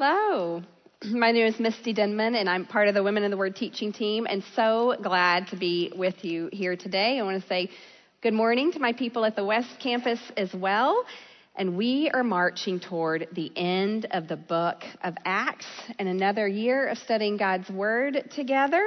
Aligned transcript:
Hello. 0.00 0.62
My 1.10 1.32
name 1.32 1.46
is 1.46 1.58
Misty 1.58 1.92
Denman, 1.92 2.36
and 2.36 2.48
I'm 2.48 2.66
part 2.66 2.86
of 2.86 2.94
the 2.94 3.02
Women 3.02 3.24
in 3.24 3.32
the 3.32 3.36
Word 3.36 3.56
teaching 3.56 3.92
team, 3.92 4.28
and 4.30 4.44
so 4.54 4.94
glad 5.02 5.48
to 5.48 5.56
be 5.56 5.92
with 5.92 6.24
you 6.24 6.48
here 6.52 6.76
today. 6.76 7.18
I 7.18 7.22
want 7.24 7.42
to 7.42 7.48
say 7.48 7.68
good 8.22 8.32
morning 8.32 8.70
to 8.74 8.78
my 8.78 8.92
people 8.92 9.24
at 9.24 9.34
the 9.34 9.44
West 9.44 9.80
Campus 9.80 10.20
as 10.36 10.54
well. 10.54 11.04
And 11.56 11.76
we 11.76 12.12
are 12.14 12.22
marching 12.22 12.78
toward 12.78 13.26
the 13.32 13.50
end 13.56 14.06
of 14.12 14.28
the 14.28 14.36
book 14.36 14.84
of 15.02 15.16
Acts 15.24 15.66
and 15.98 16.08
another 16.08 16.46
year 16.46 16.86
of 16.86 16.98
studying 16.98 17.36
God's 17.36 17.68
Word 17.68 18.30
together. 18.36 18.86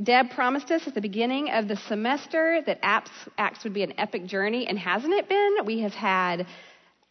Deb 0.00 0.30
promised 0.30 0.70
us 0.70 0.82
at 0.86 0.94
the 0.94 1.00
beginning 1.00 1.50
of 1.50 1.66
the 1.66 1.76
semester 1.88 2.60
that 2.64 2.78
Acts, 2.84 3.64
would 3.64 3.74
be 3.74 3.82
an 3.82 3.94
epic 3.98 4.26
journey, 4.26 4.68
and 4.68 4.78
hasn't 4.78 5.14
it 5.14 5.28
been? 5.28 5.64
We 5.64 5.80
have 5.80 5.94
had 5.94 6.46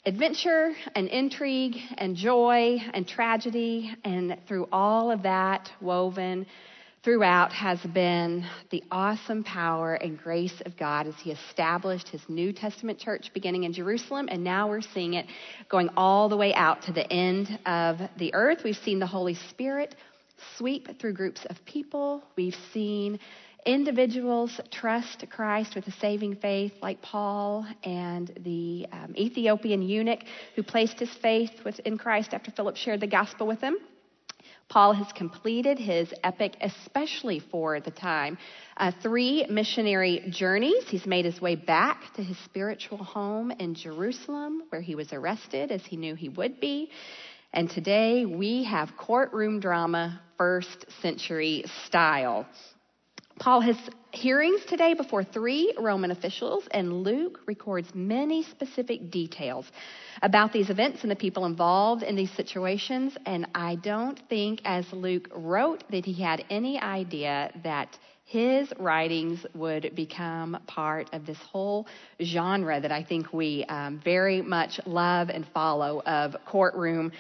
adventure 0.06 0.72
and 0.96 1.08
intrigue 1.08 1.78
and 1.98 2.16
joy 2.16 2.78
and 2.94 3.08
tragedy, 3.08 3.94
and 4.04 4.38
through 4.48 4.68
all 4.72 5.12
of 5.12 5.24
that 5.24 5.70
woven 5.80 6.46
throughout 7.04 7.52
has 7.52 7.80
been 7.94 8.46
the 8.70 8.84
awesome 8.92 9.44
power 9.44 9.96
and 9.96 10.20
grace 10.20 10.62
of 10.66 10.78
God 10.78 11.08
as 11.08 11.16
He 11.20 11.32
established 11.32 12.10
His 12.10 12.22
New 12.28 12.52
Testament 12.54 13.00
church 13.00 13.32
beginning 13.34 13.64
in 13.64 13.74
Jerusalem, 13.74 14.28
and 14.32 14.44
now 14.44 14.70
we're 14.70 14.82
seeing 14.82 15.16
it 15.16 15.28
going 15.70 15.90
all 15.98 16.30
the 16.30 16.38
way 16.38 16.54
out 16.54 16.84
to 16.84 16.94
the 16.94 17.12
end 17.12 17.60
of 17.66 17.98
the 18.18 18.34
earth. 18.34 18.60
We've 18.64 18.76
seen 18.78 19.00
the 19.00 19.08
Holy 19.08 19.36
Spirit 19.50 19.96
sweep 20.58 21.00
through 21.00 21.14
groups 21.14 21.46
of 21.50 21.64
people. 21.66 22.24
We've 22.36 22.58
seen 22.74 23.20
individuals 23.66 24.60
trust 24.72 25.26
Christ 25.30 25.76
with 25.76 25.88
a 25.88 25.92
saving 25.92 26.36
faith, 26.36 26.74
like 26.82 27.02
Paul 27.02 27.66
and 27.84 28.32
the 28.44 28.88
um, 28.92 29.16
Ethiopian 29.16 29.82
eunuch 29.82 30.20
who 30.56 30.64
placed 30.64 31.00
his 31.00 31.12
faith 31.22 31.52
in 31.86 31.98
Christ 31.98 32.34
after 32.34 32.52
Philip 32.52 32.76
shared 32.76 33.00
the 33.00 33.08
gospel 33.08 33.48
with 33.48 33.62
him. 33.62 33.78
Paul 34.70 34.94
has 34.94 35.12
completed 35.12 35.78
his 35.78 36.14
epic, 36.24 36.56
especially 36.62 37.40
for 37.40 37.82
the 37.82 37.92
time, 37.92 38.38
uh, 38.78 38.94
three 39.04 39.46
missionary 39.50 40.24
journeys. 40.30 40.88
He's 40.88 41.06
made 41.06 41.26
his 41.26 41.42
way 41.42 41.56
back 41.56 42.14
to 42.16 42.24
his 42.24 42.38
spiritual 42.46 43.04
home 43.04 43.52
in 43.52 43.76
Jerusalem, 43.76 44.64
where 44.70 44.80
he 44.80 44.96
was 44.96 45.12
arrested, 45.12 45.72
as 45.72 45.86
he 45.86 45.98
knew 45.98 46.16
he 46.16 46.30
would 46.30 46.62
be. 46.62 46.90
And 47.52 47.70
today 47.70 48.26
we 48.26 48.64
have 48.64 48.96
courtroom 48.98 49.60
drama, 49.60 50.22
first 50.38 50.86
century 51.02 51.66
style. 51.86 52.48
Paul 53.42 53.62
has 53.62 53.78
hearings 54.12 54.62
today 54.68 54.94
before 54.94 55.24
three 55.24 55.74
Roman 55.76 56.12
officials, 56.12 56.64
and 56.70 57.02
Luke 57.02 57.40
records 57.48 57.90
many 57.96 58.44
specific 58.44 59.10
details 59.10 59.66
about 60.22 60.54
these 60.54 60.70
events 60.70 61.02
and 61.02 61.10
the 61.10 61.16
people 61.16 61.48
involved 61.48 62.04
in 62.04 62.16
these 62.16 62.30
situations. 62.34 63.18
And 63.26 63.48
I 63.56 63.78
don't 63.78 64.20
think, 64.30 64.62
as 64.64 64.86
Luke 64.94 65.28
wrote, 65.34 65.84
that 65.90 66.06
he 66.06 66.22
had 66.22 66.46
any 66.52 66.80
idea 66.80 67.52
that 67.64 67.98
his 68.32 68.72
writings 68.80 69.46
would 69.54 69.94
become 69.94 70.58
part 70.66 71.10
of 71.12 71.26
this 71.26 71.38
whole 71.52 71.86
genre 72.24 72.80
that 72.80 72.92
I 72.92 73.04
think 73.04 73.34
we 73.34 73.66
um, 73.66 74.00
very 74.06 74.42
much 74.42 74.80
love 74.86 75.28
and 75.28 75.46
follow 75.54 76.02
of 76.04 76.38
courtroom 76.46 77.12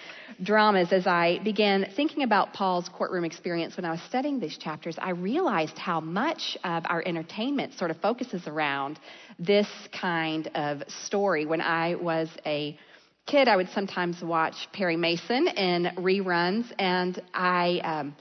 dramas. 0.41 0.93
As 0.93 1.07
I 1.07 1.39
began 1.43 1.85
thinking 1.97 2.23
about 2.23 2.53
Paul's 2.53 2.87
courtroom 2.87 3.25
experience 3.25 3.75
when 3.75 3.83
I 3.83 3.91
was 3.91 4.01
studying 4.03 4.39
these 4.39 4.57
chapters, 4.57 4.95
I 4.97 5.09
realized 5.09 5.77
how 5.77 5.99
much 5.99 6.57
of 6.63 6.83
our 6.87 7.03
entertainment 7.05 7.73
sort 7.73 7.91
of 7.91 7.97
focuses 7.97 8.47
around 8.47 8.97
this 9.37 9.67
kind 9.91 10.49
of 10.55 10.81
story. 10.87 11.45
When 11.45 11.59
I 11.59 11.95
was 11.95 12.29
a 12.45 12.79
kid, 13.25 13.49
I 13.49 13.57
would 13.57 13.69
sometimes 13.71 14.21
watch 14.21 14.55
Perry 14.71 14.95
Mason 14.95 15.49
in 15.49 15.91
reruns, 15.97 16.71
and 16.79 17.21
I. 17.33 17.81
Um, 17.83 18.15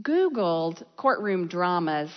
Googled 0.00 0.82
courtroom 0.96 1.48
dramas, 1.48 2.10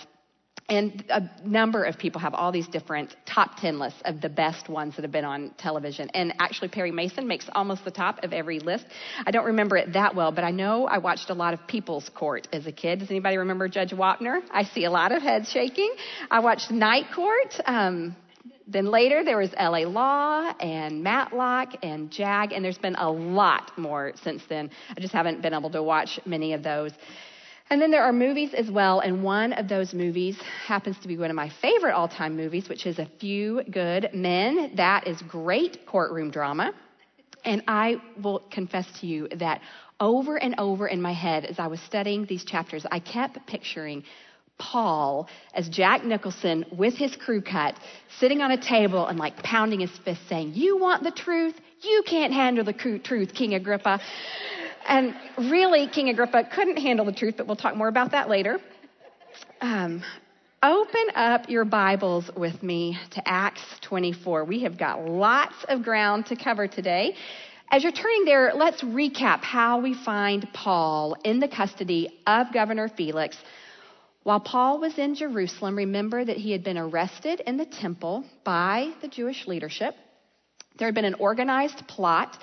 and 0.68 1.04
a 1.10 1.30
number 1.44 1.84
of 1.84 1.96
people 1.98 2.20
have 2.20 2.34
all 2.34 2.50
these 2.50 2.66
different 2.66 3.14
top 3.24 3.60
10 3.60 3.78
lists 3.78 4.00
of 4.04 4.20
the 4.20 4.28
best 4.28 4.68
ones 4.68 4.96
that 4.96 5.02
have 5.02 5.12
been 5.12 5.24
on 5.24 5.52
television. 5.58 6.08
And 6.12 6.34
actually, 6.40 6.68
Perry 6.68 6.90
Mason 6.90 7.28
makes 7.28 7.48
almost 7.54 7.84
the 7.84 7.90
top 7.90 8.24
of 8.24 8.32
every 8.32 8.58
list. 8.58 8.84
I 9.24 9.30
don't 9.30 9.44
remember 9.44 9.76
it 9.76 9.92
that 9.92 10.16
well, 10.16 10.32
but 10.32 10.42
I 10.42 10.50
know 10.50 10.86
I 10.86 10.98
watched 10.98 11.30
a 11.30 11.34
lot 11.34 11.54
of 11.54 11.66
People's 11.68 12.08
Court 12.08 12.48
as 12.52 12.66
a 12.66 12.72
kid. 12.72 12.98
Does 12.98 13.10
anybody 13.10 13.36
remember 13.36 13.68
Judge 13.68 13.90
Wapner? 13.90 14.40
I 14.50 14.64
see 14.64 14.84
a 14.84 14.90
lot 14.90 15.12
of 15.12 15.22
heads 15.22 15.50
shaking. 15.50 15.94
I 16.30 16.40
watched 16.40 16.70
Night 16.70 17.06
Court. 17.14 17.54
Um, 17.64 18.16
then 18.66 18.86
later 18.86 19.22
there 19.22 19.38
was 19.38 19.52
LA 19.52 19.88
Law 19.88 20.52
and 20.58 21.04
Matlock 21.04 21.74
and 21.84 22.10
JAG, 22.10 22.52
and 22.52 22.64
there's 22.64 22.78
been 22.78 22.96
a 22.96 23.08
lot 23.08 23.70
more 23.78 24.14
since 24.24 24.42
then. 24.48 24.70
I 24.96 25.00
just 25.00 25.12
haven't 25.12 25.42
been 25.42 25.54
able 25.54 25.70
to 25.70 25.82
watch 25.82 26.18
many 26.26 26.54
of 26.54 26.64
those. 26.64 26.90
And 27.68 27.82
then 27.82 27.90
there 27.90 28.04
are 28.04 28.12
movies 28.12 28.54
as 28.54 28.70
well, 28.70 29.00
and 29.00 29.24
one 29.24 29.52
of 29.52 29.68
those 29.68 29.92
movies 29.92 30.40
happens 30.66 30.96
to 31.00 31.08
be 31.08 31.18
one 31.18 31.30
of 31.30 31.36
my 31.36 31.50
favorite 31.60 31.94
all 31.94 32.06
time 32.06 32.36
movies, 32.36 32.68
which 32.68 32.86
is 32.86 33.00
A 33.00 33.06
Few 33.18 33.62
Good 33.64 34.10
Men. 34.14 34.72
That 34.76 35.08
is 35.08 35.20
great 35.22 35.84
courtroom 35.84 36.30
drama. 36.30 36.72
And 37.44 37.64
I 37.66 37.96
will 38.22 38.44
confess 38.52 38.86
to 39.00 39.06
you 39.06 39.28
that 39.36 39.62
over 39.98 40.36
and 40.36 40.54
over 40.58 40.86
in 40.86 41.02
my 41.02 41.12
head 41.12 41.44
as 41.44 41.58
I 41.58 41.66
was 41.66 41.80
studying 41.80 42.24
these 42.26 42.44
chapters, 42.44 42.86
I 42.90 43.00
kept 43.00 43.44
picturing 43.48 44.04
Paul 44.58 45.28
as 45.52 45.68
Jack 45.68 46.04
Nicholson 46.04 46.64
with 46.70 46.94
his 46.94 47.16
crew 47.16 47.42
cut, 47.42 47.74
sitting 48.20 48.42
on 48.42 48.52
a 48.52 48.60
table 48.60 49.06
and 49.06 49.18
like 49.18 49.42
pounding 49.42 49.80
his 49.80 49.96
fist, 50.04 50.20
saying, 50.28 50.52
You 50.54 50.78
want 50.78 51.02
the 51.02 51.10
truth? 51.10 51.54
You 51.82 52.04
can't 52.06 52.32
handle 52.32 52.64
the 52.64 52.72
truth, 52.72 53.34
King 53.34 53.54
Agrippa. 53.54 54.00
And 54.88 55.14
really, 55.36 55.88
King 55.88 56.10
Agrippa 56.10 56.44
couldn't 56.54 56.76
handle 56.76 57.04
the 57.04 57.12
truth, 57.12 57.34
but 57.36 57.46
we'll 57.46 57.56
talk 57.56 57.76
more 57.76 57.88
about 57.88 58.12
that 58.12 58.28
later. 58.28 58.58
Um, 59.60 60.02
open 60.62 61.06
up 61.14 61.48
your 61.48 61.64
Bibles 61.64 62.30
with 62.36 62.62
me 62.62 62.98
to 63.12 63.28
Acts 63.28 63.62
24. 63.82 64.44
We 64.44 64.62
have 64.62 64.78
got 64.78 65.04
lots 65.04 65.56
of 65.68 65.82
ground 65.82 66.26
to 66.26 66.36
cover 66.36 66.68
today. 66.68 67.16
As 67.68 67.82
you're 67.82 67.92
turning 67.92 68.24
there, 68.24 68.52
let's 68.54 68.80
recap 68.82 69.40
how 69.40 69.80
we 69.80 69.94
find 69.94 70.46
Paul 70.52 71.16
in 71.24 71.40
the 71.40 71.48
custody 71.48 72.20
of 72.24 72.52
Governor 72.52 72.88
Felix. 72.88 73.36
While 74.22 74.40
Paul 74.40 74.78
was 74.78 74.98
in 74.98 75.16
Jerusalem, 75.16 75.76
remember 75.76 76.24
that 76.24 76.36
he 76.36 76.52
had 76.52 76.62
been 76.62 76.78
arrested 76.78 77.40
in 77.44 77.56
the 77.56 77.66
temple 77.66 78.24
by 78.44 78.92
the 79.02 79.08
Jewish 79.08 79.48
leadership. 79.48 79.96
There 80.78 80.86
had 80.86 80.94
been 80.94 81.04
an 81.04 81.14
organized 81.14 81.88
plot 81.88 82.38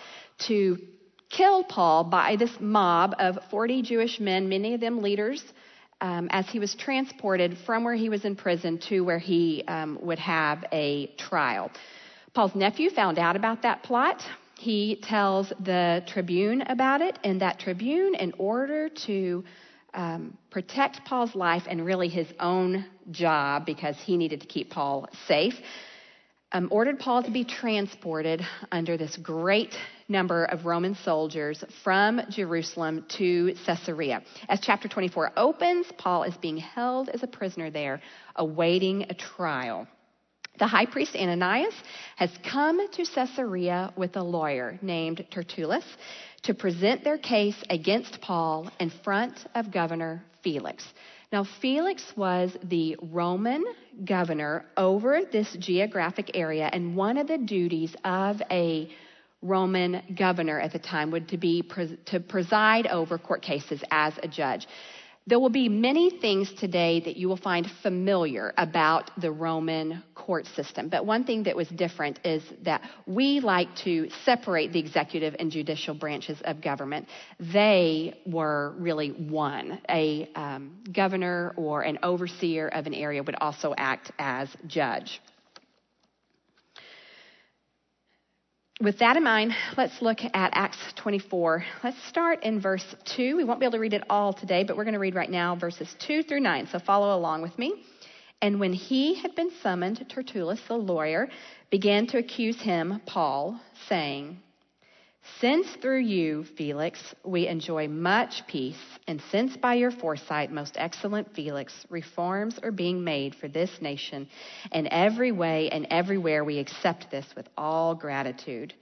to 0.48 0.78
kill 1.36 1.64
Paul 1.64 2.04
by 2.06 2.36
this 2.36 2.52
mob 2.60 3.16
of 3.20 3.38
40 3.50 3.82
Jewish 3.82 4.20
men, 4.20 4.48
many 4.48 4.74
of 4.76 4.80
them 4.80 5.02
leaders, 5.02 5.44
um, 6.00 6.28
as 6.32 6.48
he 6.48 6.60
was 6.60 6.76
transported 6.76 7.58
from 7.66 7.84
where 7.84 7.96
he 7.96 8.10
was 8.10 8.24
in 8.26 8.36
prison 8.36 8.78
to 8.90 9.02
where 9.02 9.20
he 9.20 9.64
um, 9.68 9.98
would 10.02 10.20
have 10.20 10.64
a 10.72 11.08
trial. 11.18 11.72
Paul's 12.34 12.56
nephew 12.56 12.90
found 12.90 13.18
out 13.18 13.36
about 13.36 13.62
that 13.64 13.84
plot. 13.84 14.22
He 14.58 15.00
tells 15.02 15.52
the 15.60 16.04
Tribune 16.08 16.62
about 16.62 17.02
it, 17.02 17.18
and 17.24 17.42
that 17.42 17.60
Tribune, 17.60 18.16
in 18.16 18.34
order 18.38 18.90
to 19.08 19.44
um, 19.94 20.38
protect 20.52 21.06
Paul's 21.06 21.36
life 21.36 21.64
and 21.68 21.86
really 21.86 22.10
his 22.10 22.28
own 22.40 22.86
job, 23.12 23.66
because 23.66 23.96
he 24.04 24.18
needed 24.18 24.42
to 24.42 24.48
keep 24.48 24.70
Paul 24.70 25.08
safe, 25.28 25.56
um, 26.54 26.68
ordered 26.72 27.00
Paul 27.00 27.24
to 27.24 27.32
be 27.32 27.44
transported 27.44 28.46
under 28.72 28.96
this 28.96 29.18
great 29.18 29.76
number 30.08 30.46
of 30.46 30.66
Roman 30.66 30.96
soldiers 30.96 31.64
from 31.84 32.22
Jerusalem 32.30 33.06
to 33.18 33.56
Caesarea. 33.66 34.22
As 34.48 34.60
chapter 34.62 34.88
24 34.88 35.32
opens, 35.36 35.88
Paul 35.98 36.24
is 36.24 36.38
being 36.38 36.58
held 36.58 37.10
as 37.10 37.24
a 37.24 37.28
prisoner 37.28 37.72
there, 37.72 38.02
awaiting 38.36 39.08
a 39.10 39.14
trial. 39.16 39.88
The 40.60 40.68
high 40.68 40.86
priest 40.86 41.16
Ananias 41.16 41.74
has 42.18 42.30
come 42.50 42.88
to 42.88 43.06
Caesarea 43.06 43.92
with 43.98 44.16
a 44.16 44.22
lawyer 44.22 44.78
named 44.84 45.26
Tertullus 45.32 45.86
to 46.44 46.54
present 46.54 47.04
their 47.04 47.18
case 47.18 47.56
against 47.72 48.22
Paul 48.22 48.70
in 48.80 48.92
front 49.04 49.34
of 49.56 49.72
Governor 49.72 50.24
Felix. 50.44 50.86
Now, 51.34 51.46
Felix 51.46 52.16
was 52.16 52.56
the 52.62 52.96
Roman 53.02 53.66
governor 54.06 54.66
over 54.78 55.22
this 55.32 55.52
geographic 55.54 56.30
area, 56.36 56.70
and 56.72 56.96
one 56.96 57.18
of 57.18 57.26
the 57.26 57.40
duties 57.40 57.96
of 58.06 58.40
a 58.52 58.88
Roman 59.42 60.04
governor 60.16 60.60
at 60.60 60.74
the 60.74 60.78
time 60.78 61.10
would 61.10 61.30
to 61.30 61.38
be 61.40 61.64
to 62.06 62.20
preside 62.20 62.86
over 62.86 63.18
court 63.18 63.42
cases 63.42 63.84
as 63.90 64.14
a 64.22 64.28
judge. 64.28 64.68
There 65.26 65.40
will 65.40 65.50
be 65.50 65.70
many 65.70 66.10
things 66.10 66.52
today 66.52 67.00
that 67.00 67.16
you 67.16 67.30
will 67.30 67.38
find 67.38 67.66
familiar 67.82 68.54
about 68.58 69.10
the 69.22 69.32
Roman 69.32 70.04
court 70.16 70.46
system. 70.48 70.90
But 70.90 71.06
one 71.06 71.24
thing 71.24 71.44
that 71.44 71.56
was 71.56 71.70
different 71.70 72.20
is 72.26 72.44
that 72.64 72.82
we 73.06 73.40
like 73.40 73.74
to 73.86 74.10
separate 74.26 74.74
the 74.74 74.80
executive 74.80 75.34
and 75.40 75.50
judicial 75.50 75.94
branches 75.94 76.42
of 76.44 76.62
government. 76.62 77.08
They 77.40 78.20
were 78.26 78.76
really 78.78 79.10
one. 79.12 79.80
A 79.90 80.30
um, 80.36 80.84
governor 80.92 81.54
or 81.56 81.84
an 81.84 82.00
overseer 82.04 82.68
of 82.68 82.86
an 82.86 82.94
area 82.94 83.24
would 83.24 83.36
also 83.36 83.74
act 83.78 84.12
as 84.20 84.50
judge. 84.68 85.22
With 88.84 89.00
that 89.00 89.16
in 89.16 89.24
mind, 89.24 89.56
let's 89.78 90.02
look 90.02 90.20
at 90.34 90.52
Acts 90.54 90.78
24. 90.98 91.64
Let's 91.86 92.04
start 92.10 92.44
in 92.44 92.60
verse 92.60 92.86
2. 93.16 93.38
We 93.38 93.46
won't 93.46 93.62
be 93.62 93.66
able 93.66 93.74
to 93.74 93.80
read 93.80 93.94
it 93.94 94.04
all 94.10 94.34
today, 94.34 94.66
but 94.66 94.76
we're 94.76 94.84
going 94.84 94.94
to 94.94 95.00
read 95.00 95.16
right 95.16 95.30
now 95.30 95.56
verses 95.56 95.96
2 96.06 96.24
through 96.24 96.42
9. 96.42 96.68
So 96.68 96.80
follow 96.80 97.18
along 97.18 97.44
with 97.44 97.58
me. 97.58 97.86
And 98.42 98.60
when 98.60 98.74
he 98.74 99.16
had 99.16 99.36
been 99.36 99.52
summoned, 99.62 100.06
Tertullus, 100.10 100.60
the 100.68 100.76
lawyer, 100.76 101.30
began 101.72 102.08
to 102.08 102.18
accuse 102.18 102.60
him, 102.60 103.02
Paul, 103.06 103.58
saying, 103.88 104.38
since 105.40 105.68
through 105.82 106.02
you, 106.02 106.46
Felix, 106.58 107.00
we 107.24 107.48
enjoy 107.48 107.88
much 107.88 108.46
peace, 108.48 108.76
and 109.08 109.22
since 109.32 109.56
by 109.56 109.76
your 109.76 109.92
foresight, 109.92 110.52
most 110.52 110.76
excellent 110.78 111.34
Felix, 111.34 111.74
reforms 111.90 112.60
are 112.62 112.72
being 112.72 113.04
made 113.04 113.36
for 113.36 113.48
this 113.48 113.72
nation, 113.82 114.28
in 114.72 114.88
every 114.92 115.32
way 115.32 115.70
and 115.70 115.88
everywhere 115.90 116.44
we 116.44 116.60
accept 116.60 117.10
this 117.10 117.26
with 117.36 117.48
all 117.58 117.96
gratitude. 117.96 118.74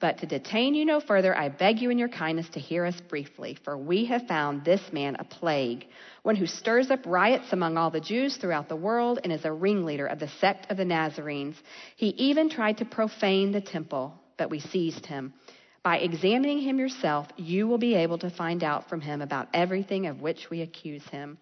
But 0.00 0.18
to 0.18 0.26
detain 0.26 0.74
you 0.74 0.86
no 0.86 1.00
further, 1.00 1.36
I 1.36 1.50
beg 1.50 1.80
you 1.80 1.90
in 1.90 1.98
your 1.98 2.08
kindness 2.08 2.48
to 2.50 2.60
hear 2.60 2.86
us 2.86 2.98
briefly, 3.02 3.58
for 3.64 3.76
we 3.76 4.06
have 4.06 4.26
found 4.26 4.64
this 4.64 4.80
man 4.92 5.16
a 5.18 5.24
plague, 5.24 5.86
one 6.22 6.36
who 6.36 6.46
stirs 6.46 6.90
up 6.90 7.00
riots 7.04 7.52
among 7.52 7.76
all 7.76 7.90
the 7.90 8.00
Jews 8.00 8.38
throughout 8.38 8.70
the 8.70 8.76
world 8.76 9.20
and 9.22 9.30
is 9.30 9.44
a 9.44 9.52
ringleader 9.52 10.06
of 10.06 10.18
the 10.18 10.28
sect 10.40 10.70
of 10.70 10.78
the 10.78 10.86
Nazarenes. 10.86 11.56
He 11.96 12.08
even 12.08 12.48
tried 12.48 12.78
to 12.78 12.86
profane 12.86 13.52
the 13.52 13.60
temple, 13.60 14.14
but 14.38 14.48
we 14.48 14.60
seized 14.60 15.04
him. 15.04 15.34
By 15.82 15.98
examining 15.98 16.60
him 16.60 16.78
yourself, 16.78 17.28
you 17.36 17.66
will 17.66 17.78
be 17.78 17.94
able 17.94 18.18
to 18.18 18.28
find 18.28 18.62
out 18.62 18.88
from 18.90 19.00
him 19.00 19.22
about 19.22 19.48
everything 19.54 20.06
of 20.06 20.20
which 20.20 20.50
we 20.50 20.60
accuse 20.60 21.06
him. 21.08 21.38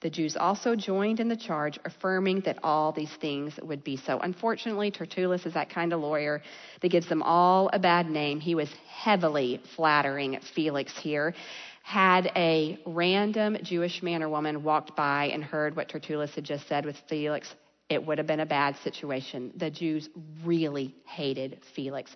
The 0.00 0.10
Jews 0.10 0.36
also 0.36 0.74
joined 0.74 1.20
in 1.20 1.28
the 1.28 1.36
charge, 1.36 1.78
affirming 1.84 2.40
that 2.40 2.58
all 2.62 2.92
these 2.92 3.12
things 3.20 3.58
would 3.62 3.84
be 3.84 3.96
so. 3.96 4.18
Unfortunately, 4.18 4.90
Tertullus 4.90 5.46
is 5.46 5.54
that 5.54 5.70
kind 5.70 5.92
of 5.92 6.00
lawyer 6.00 6.42
that 6.80 6.88
gives 6.88 7.08
them 7.08 7.22
all 7.22 7.70
a 7.72 7.78
bad 7.78 8.10
name. 8.10 8.40
He 8.40 8.54
was 8.54 8.68
heavily 8.88 9.60
flattering 9.76 10.38
Felix 10.54 10.96
here. 10.98 11.34
Had 11.82 12.30
a 12.36 12.78
random 12.84 13.56
Jewish 13.62 14.02
man 14.02 14.22
or 14.22 14.28
woman 14.28 14.64
walked 14.64 14.96
by 14.96 15.26
and 15.26 15.42
heard 15.42 15.76
what 15.76 15.88
Tertullus 15.88 16.34
had 16.34 16.44
just 16.44 16.66
said 16.68 16.84
with 16.84 16.96
Felix, 17.08 17.54
it 17.88 18.04
would 18.04 18.18
have 18.18 18.26
been 18.26 18.40
a 18.40 18.46
bad 18.46 18.76
situation. 18.82 19.52
The 19.56 19.70
Jews 19.70 20.08
really 20.44 20.94
hated 21.04 21.60
Felix. 21.74 22.10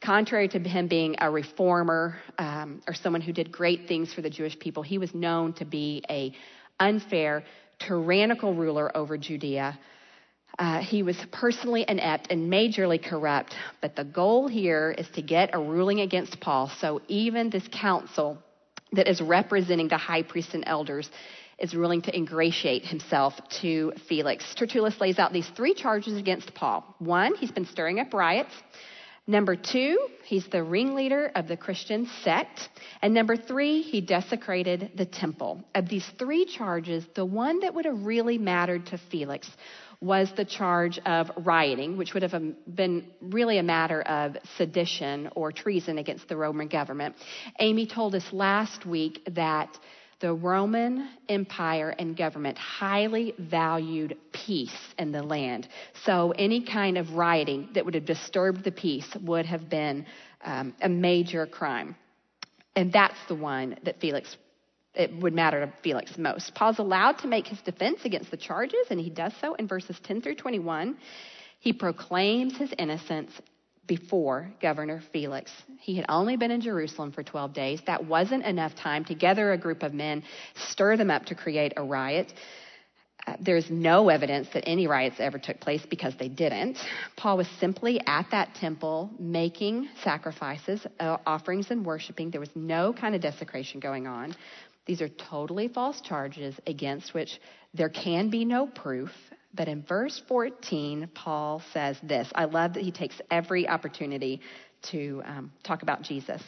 Contrary 0.00 0.48
to 0.48 0.60
him 0.60 0.86
being 0.86 1.16
a 1.18 1.30
reformer 1.30 2.16
um, 2.38 2.80
or 2.86 2.94
someone 2.94 3.20
who 3.20 3.32
did 3.32 3.50
great 3.50 3.88
things 3.88 4.14
for 4.14 4.22
the 4.22 4.30
Jewish 4.30 4.58
people, 4.58 4.82
he 4.82 4.98
was 4.98 5.14
known 5.14 5.52
to 5.54 5.64
be 5.64 6.04
a 6.08 6.32
unfair, 6.78 7.42
tyrannical 7.80 8.54
ruler 8.54 8.96
over 8.96 9.18
Judea. 9.18 9.78
Uh, 10.58 10.78
he 10.78 11.02
was 11.02 11.16
personally 11.32 11.84
inept 11.86 12.28
and 12.30 12.50
majorly 12.50 13.02
corrupt, 13.02 13.54
but 13.82 13.96
the 13.96 14.04
goal 14.04 14.46
here 14.46 14.94
is 14.96 15.08
to 15.10 15.22
get 15.22 15.50
a 15.52 15.58
ruling 15.58 16.00
against 16.00 16.40
Paul. 16.40 16.70
So 16.80 17.02
even 17.08 17.50
this 17.50 17.66
counsel 17.72 18.38
that 18.92 19.08
is 19.08 19.20
representing 19.20 19.88
the 19.88 19.98
high 19.98 20.22
priests 20.22 20.54
and 20.54 20.64
elders 20.66 21.10
is 21.58 21.74
willing 21.74 22.02
to 22.02 22.16
ingratiate 22.16 22.84
himself 22.84 23.34
to 23.62 23.92
Felix. 24.08 24.44
Tertullus 24.54 25.00
lays 25.00 25.18
out 25.18 25.32
these 25.32 25.48
three 25.56 25.74
charges 25.74 26.16
against 26.18 26.54
Paul. 26.54 26.84
One, 26.98 27.34
he's 27.36 27.50
been 27.50 27.66
stirring 27.66 27.98
up 27.98 28.12
riots. 28.12 28.52
Number 29.28 29.56
two, 29.56 29.98
he's 30.24 30.46
the 30.46 30.62
ringleader 30.62 31.32
of 31.34 31.48
the 31.48 31.56
Christian 31.56 32.08
sect. 32.22 32.68
And 33.02 33.12
number 33.12 33.36
three, 33.36 33.82
he 33.82 34.00
desecrated 34.00 34.92
the 34.94 35.06
temple. 35.06 35.64
Of 35.74 35.88
these 35.88 36.06
three 36.16 36.44
charges, 36.44 37.04
the 37.16 37.24
one 37.24 37.60
that 37.60 37.74
would 37.74 37.86
have 37.86 38.04
really 38.04 38.38
mattered 38.38 38.86
to 38.86 38.98
Felix 39.10 39.50
was 40.00 40.30
the 40.36 40.44
charge 40.44 40.98
of 41.06 41.30
rioting, 41.38 41.96
which 41.96 42.14
would 42.14 42.22
have 42.22 42.34
um, 42.34 42.54
been 42.72 43.06
really 43.20 43.58
a 43.58 43.62
matter 43.62 44.02
of 44.02 44.36
sedition 44.56 45.28
or 45.34 45.50
treason 45.50 45.98
against 45.98 46.28
the 46.28 46.36
Roman 46.36 46.68
government. 46.68 47.16
Amy 47.58 47.86
told 47.86 48.14
us 48.14 48.24
last 48.32 48.86
week 48.86 49.22
that 49.32 49.76
the 50.20 50.32
Roman 50.32 51.08
Empire 51.28 51.94
and 51.98 52.16
government 52.16 52.56
highly 52.56 53.34
valued 53.38 54.16
peace 54.32 54.76
in 54.98 55.12
the 55.12 55.22
land. 55.22 55.68
So 56.04 56.32
any 56.32 56.64
kind 56.64 56.96
of 56.96 57.12
rioting 57.14 57.68
that 57.74 57.84
would 57.84 57.94
have 57.94 58.06
disturbed 58.06 58.64
the 58.64 58.72
peace 58.72 59.08
would 59.22 59.44
have 59.46 59.68
been 59.68 60.06
um, 60.42 60.74
a 60.80 60.88
major 60.88 61.46
crime. 61.46 61.96
And 62.74 62.92
that's 62.92 63.18
the 63.28 63.34
one 63.34 63.76
that 63.84 64.00
Felix, 64.00 64.36
it 64.94 65.14
would 65.20 65.34
matter 65.34 65.60
to 65.60 65.72
Felix 65.82 66.16
most. 66.16 66.54
Paul's 66.54 66.78
allowed 66.78 67.18
to 67.18 67.26
make 67.26 67.46
his 67.46 67.60
defense 67.60 68.00
against 68.04 68.30
the 68.30 68.36
charges, 68.36 68.86
and 68.90 68.98
he 68.98 69.10
does 69.10 69.32
so 69.40 69.54
in 69.54 69.68
verses 69.68 69.98
10 70.04 70.22
through 70.22 70.36
21. 70.36 70.96
He 71.60 71.72
proclaims 71.72 72.56
his 72.56 72.72
innocence 72.78 73.32
before 73.86 74.50
Governor 74.60 75.02
Felix. 75.12 75.50
He 75.80 75.96
had 75.96 76.06
only 76.08 76.36
been 76.36 76.50
in 76.50 76.60
Jerusalem 76.60 77.12
for 77.12 77.22
12 77.22 77.52
days. 77.52 77.80
That 77.86 78.04
wasn't 78.04 78.44
enough 78.44 78.74
time 78.74 79.04
to 79.06 79.14
gather 79.14 79.52
a 79.52 79.58
group 79.58 79.82
of 79.82 79.94
men, 79.94 80.22
stir 80.70 80.96
them 80.96 81.10
up 81.10 81.26
to 81.26 81.34
create 81.34 81.74
a 81.76 81.84
riot. 81.84 82.32
Uh, 83.26 83.36
there's 83.40 83.68
no 83.70 84.08
evidence 84.08 84.48
that 84.54 84.68
any 84.68 84.86
riots 84.86 85.16
ever 85.18 85.38
took 85.38 85.58
place 85.60 85.84
because 85.88 86.14
they 86.18 86.28
didn't. 86.28 86.78
Paul 87.16 87.38
was 87.38 87.48
simply 87.58 88.00
at 88.06 88.26
that 88.30 88.54
temple 88.54 89.10
making 89.18 89.88
sacrifices, 90.04 90.86
uh, 91.00 91.16
offerings, 91.26 91.70
and 91.70 91.84
worshiping. 91.84 92.30
There 92.30 92.40
was 92.40 92.54
no 92.54 92.92
kind 92.92 93.14
of 93.14 93.20
desecration 93.20 93.80
going 93.80 94.06
on. 94.06 94.34
These 94.86 95.02
are 95.02 95.08
totally 95.08 95.66
false 95.66 96.00
charges 96.00 96.54
against 96.66 97.14
which 97.14 97.40
there 97.74 97.88
can 97.88 98.30
be 98.30 98.44
no 98.44 98.66
proof. 98.66 99.10
But 99.56 99.68
in 99.68 99.82
verse 99.82 100.22
14, 100.28 101.08
Paul 101.14 101.62
says 101.72 101.96
this. 102.02 102.28
I 102.34 102.44
love 102.44 102.74
that 102.74 102.82
he 102.82 102.92
takes 102.92 103.20
every 103.30 103.68
opportunity 103.68 104.40
to 104.90 105.22
um, 105.24 105.52
talk 105.64 105.82
about 105.82 106.02
Jesus. 106.02 106.42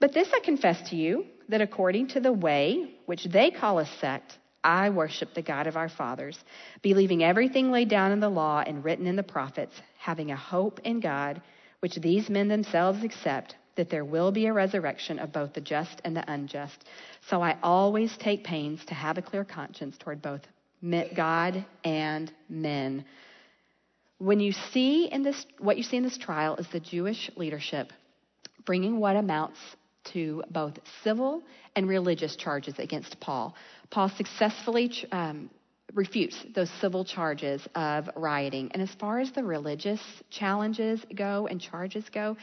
But 0.00 0.14
this 0.14 0.28
I 0.32 0.40
confess 0.40 0.90
to 0.90 0.96
you 0.96 1.26
that 1.48 1.60
according 1.60 2.08
to 2.08 2.20
the 2.20 2.32
way 2.32 2.94
which 3.06 3.24
they 3.24 3.50
call 3.50 3.78
a 3.78 3.86
sect, 4.00 4.38
I 4.64 4.90
worship 4.90 5.34
the 5.34 5.42
God 5.42 5.66
of 5.66 5.76
our 5.76 5.88
fathers, 5.88 6.38
believing 6.82 7.22
everything 7.22 7.70
laid 7.70 7.88
down 7.88 8.12
in 8.12 8.20
the 8.20 8.28
law 8.28 8.62
and 8.66 8.84
written 8.84 9.06
in 9.06 9.16
the 9.16 9.22
prophets, 9.22 9.74
having 9.98 10.30
a 10.30 10.36
hope 10.36 10.80
in 10.84 11.00
God, 11.00 11.40
which 11.80 11.96
these 11.96 12.28
men 12.28 12.48
themselves 12.48 13.04
accept, 13.04 13.56
that 13.76 13.90
there 13.90 14.04
will 14.04 14.32
be 14.32 14.46
a 14.46 14.52
resurrection 14.52 15.18
of 15.18 15.32
both 15.32 15.52
the 15.52 15.60
just 15.60 16.00
and 16.04 16.16
the 16.16 16.30
unjust. 16.30 16.84
So 17.28 17.40
I 17.40 17.56
always 17.62 18.16
take 18.16 18.42
pains 18.42 18.84
to 18.86 18.94
have 18.94 19.18
a 19.18 19.22
clear 19.22 19.44
conscience 19.44 19.96
toward 19.96 20.20
both 20.20 20.40
God 21.16 21.64
and 21.84 22.32
men. 22.48 23.04
When 24.18 24.40
you 24.40 24.52
see 24.72 25.06
in 25.06 25.22
this, 25.22 25.46
what 25.58 25.76
you 25.76 25.82
see 25.82 25.96
in 25.96 26.02
this 26.02 26.18
trial 26.18 26.56
is 26.56 26.66
the 26.72 26.80
Jewish 26.80 27.30
leadership 27.36 27.92
bringing 28.64 28.98
what 28.98 29.16
amounts 29.16 29.58
to 30.12 30.42
both 30.50 30.74
civil 31.02 31.42
and 31.74 31.88
religious 31.88 32.36
charges 32.36 32.74
against 32.78 33.18
Paul. 33.20 33.54
Paul 33.90 34.10
successfully 34.10 34.92
um, 35.12 35.48
refutes 35.94 36.36
those 36.54 36.70
civil 36.80 37.04
charges 37.04 37.66
of 37.74 38.08
rioting. 38.16 38.70
And 38.72 38.82
as 38.82 38.90
far 39.00 39.20
as 39.20 39.32
the 39.32 39.42
religious 39.42 40.00
challenges 40.30 41.00
go 41.14 41.46
and 41.46 41.60
charges 41.60 42.04
go, 42.12 42.36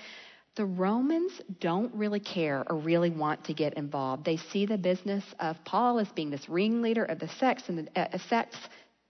the 0.55 0.65
Romans 0.65 1.33
don't 1.59 1.93
really 1.93 2.19
care 2.19 2.63
or 2.69 2.77
really 2.77 3.09
want 3.09 3.43
to 3.45 3.53
get 3.53 3.74
involved. 3.74 4.24
They 4.24 4.38
see 4.38 4.65
the 4.65 4.77
business 4.77 5.24
of 5.39 5.57
Paul 5.65 6.00
as 6.00 6.07
being 6.09 6.29
this 6.29 6.47
ringleader 6.47 7.03
of 7.03 7.19
the 7.19 7.27
sects 7.27 7.63
and 7.67 7.89
the 7.93 8.00
uh, 8.00 8.17
sects, 8.29 8.57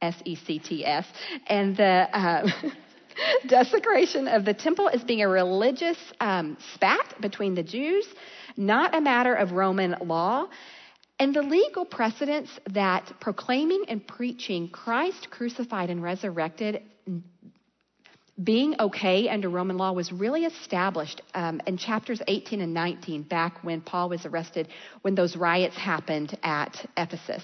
S 0.01 0.15
E 0.25 0.35
C 0.35 0.59
T 0.59 0.85
S, 0.85 1.05
and 1.47 1.77
the 1.77 2.07
uh, 2.11 2.47
desecration 3.47 4.27
of 4.27 4.43
the 4.43 4.53
temple 4.53 4.89
as 4.89 5.03
being 5.03 5.21
a 5.21 5.27
religious 5.27 5.97
um, 6.19 6.57
spat 6.73 7.21
between 7.21 7.53
the 7.53 7.63
Jews, 7.63 8.07
not 8.57 8.95
a 8.95 9.01
matter 9.01 9.33
of 9.35 9.51
Roman 9.51 9.95
law. 10.01 10.47
And 11.17 11.33
the 11.33 11.43
legal 11.43 11.85
precedents 11.85 12.51
that 12.71 13.13
proclaiming 13.21 13.85
and 13.87 14.05
preaching 14.05 14.67
Christ 14.67 15.29
crucified 15.29 15.89
and 15.89 16.03
resurrected 16.03 16.81
being 18.43 18.75
okay 18.79 19.29
under 19.29 19.49
Roman 19.49 19.77
law 19.77 19.93
was 19.93 20.11
really 20.11 20.43
established 20.45 21.21
um, 21.33 21.61
in 21.65 21.77
chapters 21.77 22.21
18 22.27 22.61
and 22.61 22.73
19, 22.73 23.23
back 23.23 23.63
when 23.63 23.81
Paul 23.81 24.09
was 24.09 24.25
arrested, 24.25 24.67
when 25.03 25.15
those 25.15 25.37
riots 25.37 25.77
happened 25.77 26.37
at 26.43 26.85
Ephesus. 26.97 27.43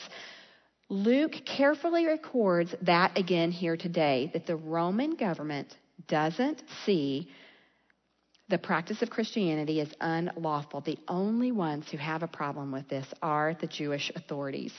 Luke 0.89 1.33
carefully 1.45 2.05
records 2.05 2.75
that 2.81 3.17
again 3.17 3.51
here 3.51 3.77
today 3.77 4.29
that 4.33 4.45
the 4.45 4.57
Roman 4.57 5.15
government 5.15 5.73
doesn't 6.09 6.61
see 6.85 7.29
the 8.49 8.57
practice 8.57 9.01
of 9.01 9.09
Christianity 9.09 9.79
as 9.79 9.87
unlawful. 10.01 10.81
The 10.81 10.97
only 11.07 11.53
ones 11.53 11.89
who 11.89 11.97
have 11.97 12.23
a 12.23 12.27
problem 12.27 12.73
with 12.73 12.89
this 12.89 13.07
are 13.21 13.55
the 13.61 13.67
Jewish 13.67 14.11
authorities. 14.13 14.73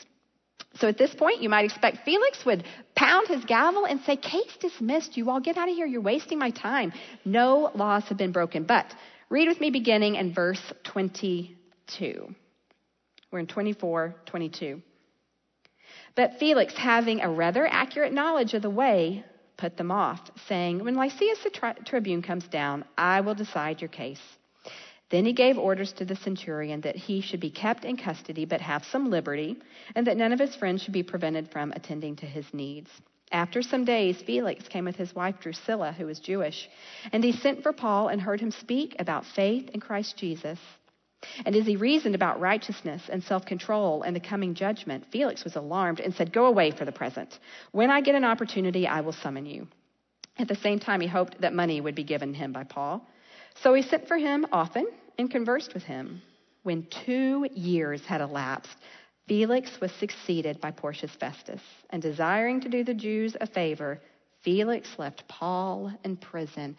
So 0.76 0.88
at 0.88 0.98
this 0.98 1.14
point, 1.14 1.42
you 1.42 1.48
might 1.48 1.64
expect 1.64 2.04
Felix 2.04 2.44
would 2.44 2.64
pound 2.94 3.28
his 3.28 3.44
gavel 3.44 3.84
and 3.84 4.00
say, 4.02 4.16
Case 4.16 4.56
dismissed. 4.58 5.16
You 5.16 5.30
all 5.30 5.40
get 5.40 5.56
out 5.56 5.68
of 5.68 5.74
here. 5.74 5.86
You're 5.86 6.00
wasting 6.00 6.38
my 6.38 6.50
time. 6.50 6.92
No 7.24 7.70
laws 7.74 8.04
have 8.04 8.18
been 8.18 8.32
broken. 8.32 8.64
But 8.64 8.86
read 9.28 9.48
with 9.48 9.60
me 9.60 9.70
beginning 9.70 10.16
in 10.16 10.32
verse 10.32 10.62
22. 10.84 12.34
We're 13.30 13.38
in 13.38 13.46
24, 13.46 14.16
22. 14.26 14.82
But 16.14 16.38
Felix, 16.38 16.74
having 16.76 17.20
a 17.20 17.30
rather 17.30 17.66
accurate 17.66 18.12
knowledge 18.12 18.54
of 18.54 18.62
the 18.62 18.70
way, 18.70 19.24
put 19.56 19.76
them 19.76 19.90
off, 19.90 20.20
saying, 20.48 20.84
When 20.84 20.96
Lysias 20.96 21.42
the 21.42 21.50
tri- 21.50 21.72
tribune 21.86 22.22
comes 22.22 22.46
down, 22.48 22.84
I 22.98 23.20
will 23.20 23.34
decide 23.34 23.80
your 23.80 23.88
case. 23.88 24.20
Then 25.12 25.26
he 25.26 25.34
gave 25.34 25.58
orders 25.58 25.92
to 25.92 26.06
the 26.06 26.16
centurion 26.16 26.80
that 26.80 26.96
he 26.96 27.20
should 27.20 27.38
be 27.38 27.50
kept 27.50 27.84
in 27.84 27.98
custody 27.98 28.46
but 28.46 28.62
have 28.62 28.82
some 28.86 29.10
liberty, 29.10 29.58
and 29.94 30.06
that 30.06 30.16
none 30.16 30.32
of 30.32 30.38
his 30.38 30.56
friends 30.56 30.82
should 30.82 30.94
be 30.94 31.02
prevented 31.02 31.50
from 31.50 31.70
attending 31.72 32.16
to 32.16 32.26
his 32.26 32.46
needs. 32.54 32.88
After 33.30 33.60
some 33.60 33.84
days, 33.84 34.22
Felix 34.22 34.66
came 34.68 34.86
with 34.86 34.96
his 34.96 35.14
wife 35.14 35.34
Drusilla, 35.38 35.92
who 35.92 36.06
was 36.06 36.18
Jewish, 36.18 36.66
and 37.12 37.22
he 37.22 37.32
sent 37.32 37.62
for 37.62 37.74
Paul 37.74 38.08
and 38.08 38.22
heard 38.22 38.40
him 38.40 38.50
speak 38.50 38.96
about 38.98 39.26
faith 39.26 39.68
in 39.74 39.80
Christ 39.80 40.16
Jesus. 40.16 40.58
And 41.44 41.54
as 41.56 41.66
he 41.66 41.76
reasoned 41.76 42.14
about 42.14 42.40
righteousness 42.40 43.02
and 43.10 43.22
self 43.22 43.44
control 43.44 44.02
and 44.02 44.16
the 44.16 44.20
coming 44.20 44.54
judgment, 44.54 45.04
Felix 45.12 45.44
was 45.44 45.56
alarmed 45.56 46.00
and 46.00 46.14
said, 46.14 46.32
Go 46.32 46.46
away 46.46 46.70
for 46.70 46.86
the 46.86 46.90
present. 46.90 47.38
When 47.70 47.90
I 47.90 48.00
get 48.00 48.14
an 48.14 48.24
opportunity, 48.24 48.86
I 48.86 49.02
will 49.02 49.12
summon 49.12 49.44
you. 49.44 49.68
At 50.38 50.48
the 50.48 50.56
same 50.56 50.78
time, 50.78 51.02
he 51.02 51.06
hoped 51.06 51.42
that 51.42 51.52
money 51.52 51.82
would 51.82 51.94
be 51.94 52.02
given 52.02 52.32
him 52.32 52.52
by 52.52 52.64
Paul. 52.64 53.06
So 53.62 53.74
he 53.74 53.82
sent 53.82 54.08
for 54.08 54.16
him 54.16 54.46
often 54.50 54.86
and 55.18 55.30
conversed 55.30 55.74
with 55.74 55.82
him. 55.82 56.22
When 56.62 56.86
two 57.04 57.46
years 57.52 58.04
had 58.04 58.20
elapsed, 58.20 58.76
Felix 59.26 59.80
was 59.80 59.92
succeeded 59.92 60.60
by 60.60 60.70
Porcius 60.70 61.12
Festus, 61.12 61.60
and 61.90 62.02
desiring 62.02 62.60
to 62.60 62.68
do 62.68 62.84
the 62.84 62.94
Jews 62.94 63.36
a 63.40 63.46
favor, 63.46 64.00
Felix 64.42 64.88
left 64.98 65.26
Paul 65.28 65.92
in 66.04 66.16
prison. 66.16 66.76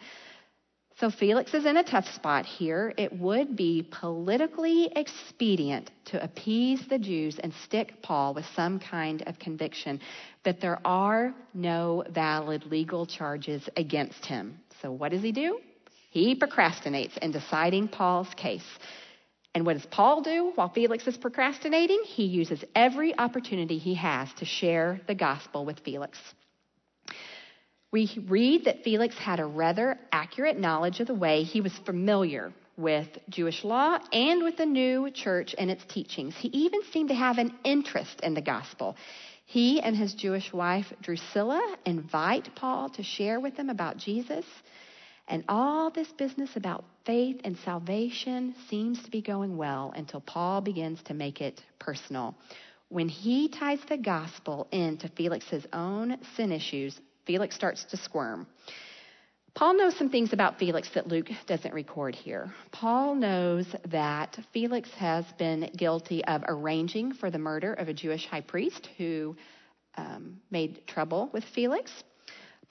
So 0.98 1.10
Felix 1.10 1.52
is 1.54 1.66
in 1.66 1.76
a 1.76 1.82
tough 1.82 2.06
spot 2.14 2.46
here. 2.46 2.92
It 2.96 3.18
would 3.18 3.56
be 3.56 3.88
politically 3.90 4.92
expedient 4.94 5.90
to 6.06 6.22
appease 6.22 6.86
the 6.88 6.98
Jews 6.98 7.38
and 7.40 7.52
stick 7.64 8.00
Paul 8.02 8.34
with 8.34 8.44
some 8.54 8.78
kind 8.78 9.22
of 9.26 9.38
conviction, 9.38 10.00
but 10.44 10.60
there 10.60 10.78
are 10.84 11.34
no 11.52 12.04
valid 12.10 12.66
legal 12.66 13.06
charges 13.06 13.68
against 13.76 14.24
him. 14.24 14.60
So 14.82 14.92
what 14.92 15.10
does 15.10 15.22
he 15.22 15.32
do? 15.32 15.58
He 16.14 16.36
procrastinates 16.36 17.18
in 17.18 17.32
deciding 17.32 17.88
Paul's 17.88 18.32
case. 18.36 18.62
And 19.52 19.66
what 19.66 19.72
does 19.72 19.86
Paul 19.86 20.22
do 20.22 20.52
while 20.54 20.68
Felix 20.68 21.04
is 21.08 21.16
procrastinating? 21.16 22.02
He 22.04 22.26
uses 22.26 22.62
every 22.72 23.18
opportunity 23.18 23.78
he 23.78 23.94
has 23.94 24.32
to 24.34 24.44
share 24.44 25.00
the 25.08 25.16
gospel 25.16 25.64
with 25.64 25.80
Felix. 25.80 26.16
We 27.90 28.08
read 28.28 28.66
that 28.66 28.84
Felix 28.84 29.16
had 29.18 29.40
a 29.40 29.44
rather 29.44 29.98
accurate 30.12 30.56
knowledge 30.56 31.00
of 31.00 31.08
the 31.08 31.14
way. 31.14 31.42
He 31.42 31.60
was 31.60 31.72
familiar 31.84 32.52
with 32.76 33.08
Jewish 33.28 33.64
law 33.64 33.98
and 34.12 34.44
with 34.44 34.56
the 34.56 34.66
new 34.66 35.10
church 35.10 35.56
and 35.58 35.68
its 35.68 35.84
teachings. 35.88 36.36
He 36.36 36.48
even 36.48 36.82
seemed 36.92 37.08
to 37.08 37.16
have 37.16 37.38
an 37.38 37.52
interest 37.64 38.20
in 38.22 38.34
the 38.34 38.40
gospel. 38.40 38.94
He 39.46 39.80
and 39.80 39.96
his 39.96 40.14
Jewish 40.14 40.52
wife, 40.52 40.86
Drusilla, 41.02 41.76
invite 41.84 42.54
Paul 42.54 42.90
to 42.90 43.02
share 43.02 43.40
with 43.40 43.56
them 43.56 43.68
about 43.68 43.96
Jesus. 43.96 44.46
And 45.26 45.44
all 45.48 45.90
this 45.90 46.08
business 46.12 46.50
about 46.56 46.84
faith 47.06 47.40
and 47.44 47.56
salvation 47.64 48.54
seems 48.68 49.02
to 49.04 49.10
be 49.10 49.22
going 49.22 49.56
well 49.56 49.92
until 49.96 50.20
Paul 50.20 50.60
begins 50.60 51.02
to 51.04 51.14
make 51.14 51.40
it 51.40 51.62
personal. 51.78 52.34
When 52.88 53.08
he 53.08 53.48
ties 53.48 53.80
the 53.88 53.96
gospel 53.96 54.68
into 54.70 55.08
Felix's 55.08 55.66
own 55.72 56.18
sin 56.36 56.52
issues, 56.52 57.00
Felix 57.26 57.54
starts 57.54 57.84
to 57.86 57.96
squirm. 57.96 58.46
Paul 59.54 59.76
knows 59.76 59.96
some 59.96 60.10
things 60.10 60.32
about 60.32 60.58
Felix 60.58 60.90
that 60.94 61.06
Luke 61.06 61.30
doesn't 61.46 61.72
record 61.72 62.14
here. 62.16 62.52
Paul 62.72 63.14
knows 63.14 63.66
that 63.88 64.36
Felix 64.52 64.90
has 64.94 65.24
been 65.38 65.70
guilty 65.76 66.24
of 66.24 66.42
arranging 66.48 67.12
for 67.14 67.30
the 67.30 67.38
murder 67.38 67.72
of 67.72 67.88
a 67.88 67.94
Jewish 67.94 68.26
high 68.26 68.40
priest 68.40 68.88
who 68.98 69.36
um, 69.96 70.40
made 70.50 70.84
trouble 70.88 71.30
with 71.32 71.44
Felix. 71.54 71.90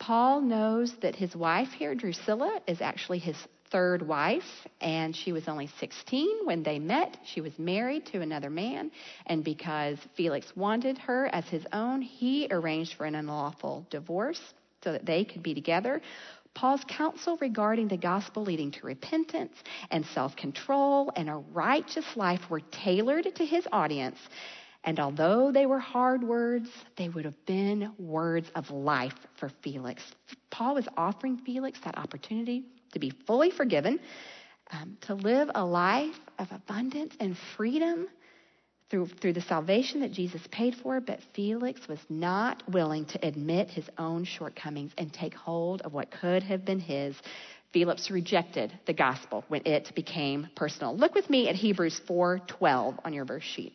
Paul 0.06 0.42
knows 0.42 0.94
that 0.96 1.16
his 1.16 1.34
wife 1.34 1.72
here, 1.72 1.96
Drusilla, 1.96 2.60
is 2.68 2.82
actually 2.82 3.20
his 3.20 3.38
third 3.72 4.06
wife, 4.06 4.68
and 4.82 5.16
she 5.16 5.32
was 5.32 5.48
only 5.48 5.68
16 5.80 6.40
when 6.44 6.62
they 6.62 6.78
met. 6.78 7.16
She 7.24 7.40
was 7.40 7.58
married 7.58 8.06
to 8.08 8.20
another 8.20 8.50
man, 8.50 8.92
and 9.28 9.46
because 9.46 9.98
Felix 10.18 10.54
wanted 10.58 10.98
her 10.98 11.28
as 11.34 11.48
his 11.48 11.66
own, 11.72 12.02
he 12.02 12.50
arranged 12.52 12.96
for 12.96 13.06
an 13.06 13.16
unlawful 13.16 13.88
divorce 13.90 14.42
so 14.84 14.92
that 14.92 15.06
they 15.06 15.24
could 15.24 15.42
be 15.42 15.54
together. 15.54 16.02
Paul's 16.54 16.84
counsel 16.86 17.38
regarding 17.40 17.88
the 17.88 17.96
gospel 17.96 18.44
leading 18.44 18.72
to 18.72 18.86
repentance 18.86 19.56
and 19.90 20.06
self 20.08 20.36
control 20.36 21.14
and 21.16 21.30
a 21.30 21.38
righteous 21.54 22.18
life 22.18 22.50
were 22.50 22.60
tailored 22.60 23.34
to 23.36 23.46
his 23.46 23.66
audience. 23.72 24.18
And 24.84 25.00
although 25.00 25.52
they 25.52 25.66
were 25.66 25.80
hard 25.80 26.24
words, 26.24 26.70
they 26.98 27.08
would 27.08 27.26
have 27.26 27.46
been 27.46 27.94
words 27.98 28.50
of 28.54 28.70
life 28.70 29.16
for 29.40 29.50
Felix. 29.64 30.04
Paul 30.52 30.76
was 30.76 30.88
offering 30.98 31.38
Felix 31.38 31.80
that 31.86 31.98
opportunity 31.98 32.66
to 32.92 33.00
be 33.00 33.12
fully 33.26 33.50
forgiven, 33.50 34.00
um, 34.72 34.98
to 35.02 35.16
live 35.16 35.50
a 35.56 35.64
life 35.64 36.20
of 36.38 36.48
abundance 36.52 37.16
and 37.20 37.38
freedom 37.56 38.08
through, 38.90 39.08
through 39.08 39.34
the 39.34 39.42
salvation 39.42 40.02
that 40.02 40.12
Jesus 40.12 40.42
paid 40.52 40.76
for. 40.76 41.00
But 41.00 41.20
Felix 41.34 41.88
was 41.88 42.00
not 42.10 42.62
willing 42.70 43.06
to 43.06 43.26
admit 43.26 43.70
his 43.70 43.90
own 43.98 44.26
shortcomings 44.26 44.92
and 44.98 45.14
take 45.14 45.34
hold 45.34 45.82
of 45.82 45.94
what 45.94 46.12
could 46.12 46.44
have 46.44 46.66
been 46.66 46.80
his. 46.80 47.16
Felix 47.72 48.12
rejected 48.12 48.72
the 48.86 48.94
gospel 48.94 49.46
when 49.48 49.62
it 49.66 49.94
became 49.96 50.48
personal. 50.56 50.96
Look 50.96 51.16
with 51.16 51.30
me 51.30 51.48
at 51.50 51.56
Hebrews 51.56 52.00
4:12 52.08 53.00
on 53.04 53.14
your 53.14 53.26
verse 53.26 53.44
sheet. 53.44 53.74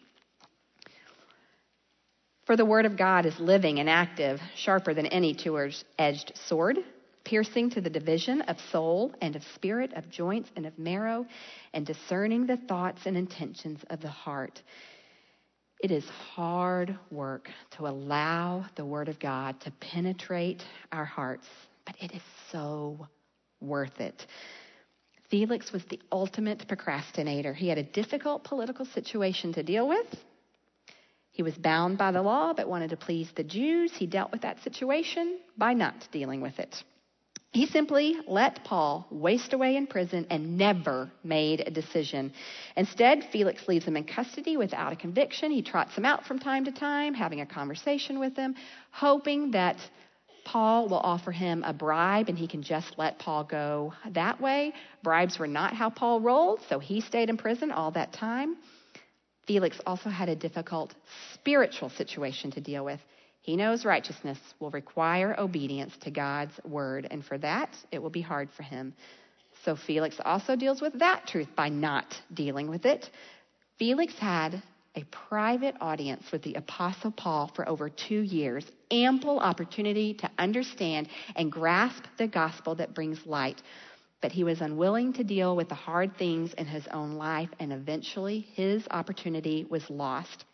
For 2.49 2.57
the 2.57 2.65
word 2.65 2.87
of 2.87 2.97
God 2.97 3.27
is 3.27 3.39
living 3.39 3.79
and 3.79 3.91
active, 3.91 4.41
sharper 4.57 4.95
than 4.95 5.05
any 5.05 5.35
two 5.35 5.71
edged 5.99 6.33
sword, 6.49 6.79
piercing 7.23 7.69
to 7.73 7.83
the 7.83 7.91
division 7.91 8.41
of 8.41 8.57
soul 8.73 9.13
and 9.21 9.37
of 9.37 9.43
spirit, 9.55 9.93
of 9.93 10.09
joints 10.09 10.49
and 10.57 10.65
of 10.65 10.79
marrow, 10.79 11.27
and 11.75 11.85
discerning 11.85 12.47
the 12.47 12.57
thoughts 12.57 13.03
and 13.05 13.19
intentions 13.19 13.85
of 13.91 14.01
the 14.01 14.09
heart. 14.09 14.63
It 15.83 15.91
is 15.91 16.09
hard 16.09 16.99
work 17.11 17.51
to 17.73 17.87
allow 17.87 18.65
the 18.77 18.87
Word 18.87 19.11
of 19.11 19.21
God 19.21 19.61
to 19.61 19.71
penetrate 19.73 20.63
our 20.91 21.05
hearts, 21.05 21.47
but 21.85 21.97
it 22.01 22.13
is 22.13 22.23
so 22.51 23.09
worth 23.61 24.01
it. 24.01 24.27
Felix 25.29 25.71
was 25.71 25.85
the 25.91 26.01
ultimate 26.11 26.67
procrastinator. 26.67 27.53
He 27.53 27.69
had 27.69 27.77
a 27.77 27.83
difficult 27.83 28.43
political 28.45 28.87
situation 28.87 29.53
to 29.53 29.63
deal 29.63 29.87
with. 29.87 30.07
He 31.39 31.45
was 31.45 31.57
bound 31.57 31.99
by 31.99 32.11
the 32.11 32.21
law 32.21 32.53
but 32.53 32.69
wanted 32.69 32.91
to 32.91 32.97
please 32.97 33.31
the 33.37 33.45
Jews. 33.45 33.93
He 33.95 34.07
dealt 34.09 34.33
with 34.33 34.41
that 34.41 34.61
situation 34.65 35.39
by 35.57 35.73
not 35.73 35.95
dealing 36.11 36.41
with 36.41 36.59
it. 36.59 36.83
He 37.53 37.67
simply 37.67 38.17
let 38.27 38.65
Paul 38.65 39.07
waste 39.09 39.53
away 39.53 39.77
in 39.77 39.87
prison 39.87 40.27
and 40.31 40.59
never 40.59 41.13
made 41.23 41.61
a 41.61 41.71
decision. 41.71 42.33
Instead, 42.77 43.23
Felix 43.31 43.69
leaves 43.69 43.85
him 43.85 43.97
in 43.97 44.03
custody 44.03 44.57
without 44.57 44.93
a 44.93 44.97
conviction. 44.97 45.53
He 45.53 45.63
trots 45.63 45.95
him 45.95 46.05
out 46.05 46.27
from 46.27 46.41
time 46.41 46.65
to 46.65 46.73
time, 46.73 47.15
having 47.15 47.41
a 47.41 47.47
conversation 47.47 48.19
with 48.19 48.35
him, 48.35 48.57
hoping 48.91 49.53
that 49.53 49.77
Paul 50.45 50.89
will 50.89 50.99
offer 50.99 51.31
him 51.31 51.63
a 51.63 51.73
bribe 51.73 52.29
and 52.29 52.37
he 52.37 52.49
can 52.49 52.65
just 52.65 52.99
let 52.99 53.21
Paul 53.21 53.45
go 53.45 53.93
that 54.11 54.41
way. 54.41 54.73
Bribes 55.05 55.39
were 55.39 55.47
not 55.47 55.73
how 55.73 55.89
Paul 55.89 56.21
rolled, 56.21 56.63
so 56.69 56.81
he 56.81 57.01
stayed 57.01 57.31
in 57.31 57.37
prison 57.37 57.71
all 57.71 57.93
that 57.93 58.13
time. 58.13 58.57
Felix 59.49 59.81
also 59.87 60.11
had 60.11 60.29
a 60.29 60.37
difficult 60.37 60.95
spiritual 61.33 61.89
situation 61.89 62.53
to 62.53 62.61
deal 62.61 62.85
with. 62.85 63.01
He 63.41 63.57
knows 63.57 63.87
righteousness 63.87 64.39
will 64.61 64.71
require 64.71 65.35
obedience 65.41 65.95
to 66.03 66.11
God's 66.11 66.53
word, 66.67 67.09
and 67.11 67.25
for 67.25 67.39
that, 67.39 67.71
it 67.91 68.01
will 68.01 68.11
be 68.11 68.21
hard 68.21 68.51
for 68.55 68.63
him. 68.63 68.93
So 69.65 69.75
Felix 69.75 70.17
also 70.23 70.55
deals 70.55 70.83
with 70.83 70.99
that 70.99 71.27
truth 71.27 71.49
by 71.57 71.71
not 71.71 72.15
dealing 72.35 72.69
with 72.69 72.85
it. 72.85 73.09
Felix 73.79 74.13
had 74.19 74.63
a 74.95 75.05
private 75.05 75.77
audience 75.81 76.25
with 76.31 76.43
the 76.43 76.55
Apostle 76.55 77.13
Paul 77.13 77.51
for 77.55 77.67
over 77.67 77.89
two 77.89 78.21
years, 78.21 78.67
ample 78.91 79.39
opportunity 79.39 80.13
to 80.15 80.31
understand 80.39 81.09
and 81.37 81.51
grasp 81.51 82.05
the 82.19 82.29
gospel 82.29 82.75
that 82.75 82.95
brings 82.95 83.25
light 83.25 83.63
but 84.21 84.33
he 84.33 84.45
was 84.45 84.61
unwilling 84.61 85.13
to 85.15 85.25
deal 85.25 85.55
with 85.55 85.69
the 85.69 85.75
hard 85.75 86.17
things 86.17 86.53
in 86.55 86.67
his 86.67 86.87
own 86.89 87.15
life, 87.15 87.51
and 87.59 87.73
eventually 87.73 88.47
his 88.55 88.87
opportunity 88.91 89.67
was 89.69 89.89
lost. 89.89 90.45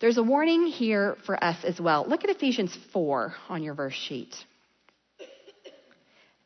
There's 0.00 0.16
a 0.16 0.22
warning 0.22 0.66
here 0.66 1.16
for 1.26 1.42
us 1.42 1.64
as 1.64 1.80
well. 1.80 2.06
Look 2.08 2.24
at 2.24 2.30
Ephesians 2.30 2.76
4 2.92 3.34
on 3.48 3.62
your 3.62 3.74
verse 3.74 3.94
sheet. 3.94 4.34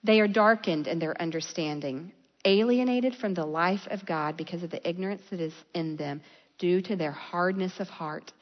They 0.04 0.20
are 0.20 0.28
darkened 0.28 0.88
in 0.88 0.98
their 0.98 1.20
understanding, 1.20 2.12
alienated 2.44 3.14
from 3.14 3.34
the 3.34 3.46
life 3.46 3.86
of 3.88 4.04
God 4.04 4.36
because 4.36 4.62
of 4.62 4.70
the 4.70 4.88
ignorance 4.88 5.22
that 5.30 5.40
is 5.40 5.54
in 5.74 5.96
them 5.96 6.22
due 6.58 6.80
to 6.82 6.96
their 6.96 7.12
hardness 7.12 7.78
of 7.78 7.88
heart. 7.88 8.32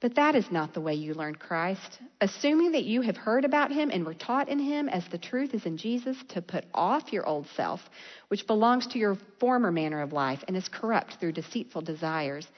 But 0.00 0.14
that 0.14 0.34
is 0.34 0.50
not 0.50 0.72
the 0.72 0.80
way 0.80 0.94
you 0.94 1.12
learned 1.12 1.38
Christ. 1.38 2.00
Assuming 2.22 2.72
that 2.72 2.84
you 2.84 3.02
have 3.02 3.18
heard 3.18 3.44
about 3.44 3.70
him 3.70 3.90
and 3.90 4.06
were 4.06 4.14
taught 4.14 4.48
in 4.48 4.58
him 4.58 4.88
as 4.88 5.06
the 5.08 5.18
truth 5.18 5.52
is 5.52 5.66
in 5.66 5.76
Jesus, 5.76 6.16
to 6.28 6.40
put 6.40 6.64
off 6.72 7.12
your 7.12 7.26
old 7.26 7.46
self, 7.54 7.80
which 8.28 8.46
belongs 8.46 8.86
to 8.88 8.98
your 8.98 9.18
former 9.38 9.70
manner 9.70 10.00
of 10.00 10.14
life 10.14 10.42
and 10.48 10.56
is 10.56 10.68
corrupt 10.68 11.20
through 11.20 11.32
deceitful 11.32 11.82
desires, 11.82 12.48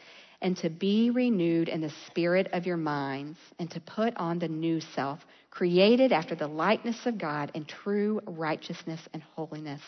and 0.40 0.56
to 0.58 0.70
be 0.70 1.10
renewed 1.10 1.68
in 1.68 1.80
the 1.80 1.92
spirit 2.06 2.48
of 2.52 2.64
your 2.64 2.76
minds, 2.76 3.38
and 3.58 3.68
to 3.72 3.80
put 3.80 4.16
on 4.16 4.38
the 4.38 4.48
new 4.48 4.80
self, 4.80 5.18
created 5.50 6.12
after 6.12 6.36
the 6.36 6.46
likeness 6.46 7.06
of 7.06 7.18
God 7.18 7.50
in 7.54 7.64
true 7.64 8.20
righteousness 8.24 9.00
and 9.12 9.22
holiness. 9.34 9.82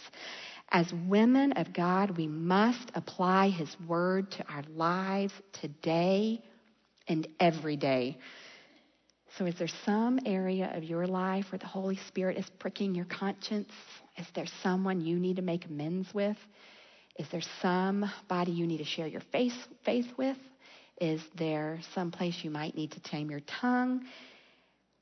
As 0.71 0.93
women 1.07 1.53
of 1.53 1.73
God, 1.73 2.17
we 2.17 2.27
must 2.27 2.91
apply 2.97 3.51
His 3.51 3.77
word 3.87 4.33
to 4.33 4.45
our 4.49 4.65
lives 4.75 5.33
today 5.53 6.43
and 7.09 7.27
every 7.41 7.77
day. 7.77 8.19
So, 9.39 9.47
is 9.47 9.57
there 9.59 9.69
some 9.85 10.21
area 10.27 10.73
of 10.77 10.85
your 10.85 11.07
life 11.07 11.47
where 11.51 11.59
the 11.59 11.67
Holy 11.67 11.99
Spirit 12.09 12.39
is 12.39 12.49
pricking 12.59 12.95
your 12.95 13.07
conscience? 13.07 13.73
Is 14.17 14.27
there 14.35 14.47
someone 14.63 15.01
you 15.01 15.19
need 15.19 15.37
to 15.37 15.43
make 15.43 15.67
amends 15.67 16.13
with? 16.15 16.37
Is 17.19 17.29
there 17.31 17.43
somebody 17.61 18.53
you 18.53 18.67
need 18.67 18.79
to 18.79 18.85
share 18.85 19.07
your 19.07 19.23
faith, 19.33 19.55
faith 19.85 20.07
with? 20.17 20.37
Is 21.01 21.21
there 21.37 21.81
some 21.95 22.13
place 22.13 22.45
you 22.45 22.51
might 22.51 22.77
need 22.77 22.93
to 22.93 23.01
tame 23.01 23.31
your 23.31 23.41
tongue? 23.61 24.05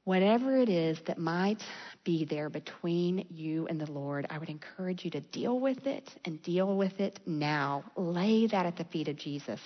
Whatever 0.05 0.57
it 0.57 0.69
is 0.69 0.99
that 1.07 1.19
might 1.19 1.63
be 2.03 2.25
there 2.25 2.49
between 2.49 3.27
you 3.31 3.67
and 3.69 3.81
the 3.81 3.91
Lord, 3.91 4.27
I 4.31 4.39
would 4.39 4.49
encourage 4.49 5.05
you 5.05 5.11
to 5.13 5.21
deal 5.21 5.61
with 5.61 5.87
it 5.87 6.09
and 6.25 6.43
deal 6.43 6.77
with 6.77 6.99
it 7.01 7.21
now. 7.25 7.85
Lay 7.97 8.47
that 8.49 8.67
at 8.67 8.77
the 8.77 8.85
feet 8.85 9.09
of 9.09 9.17
Jesus. 9.17 9.61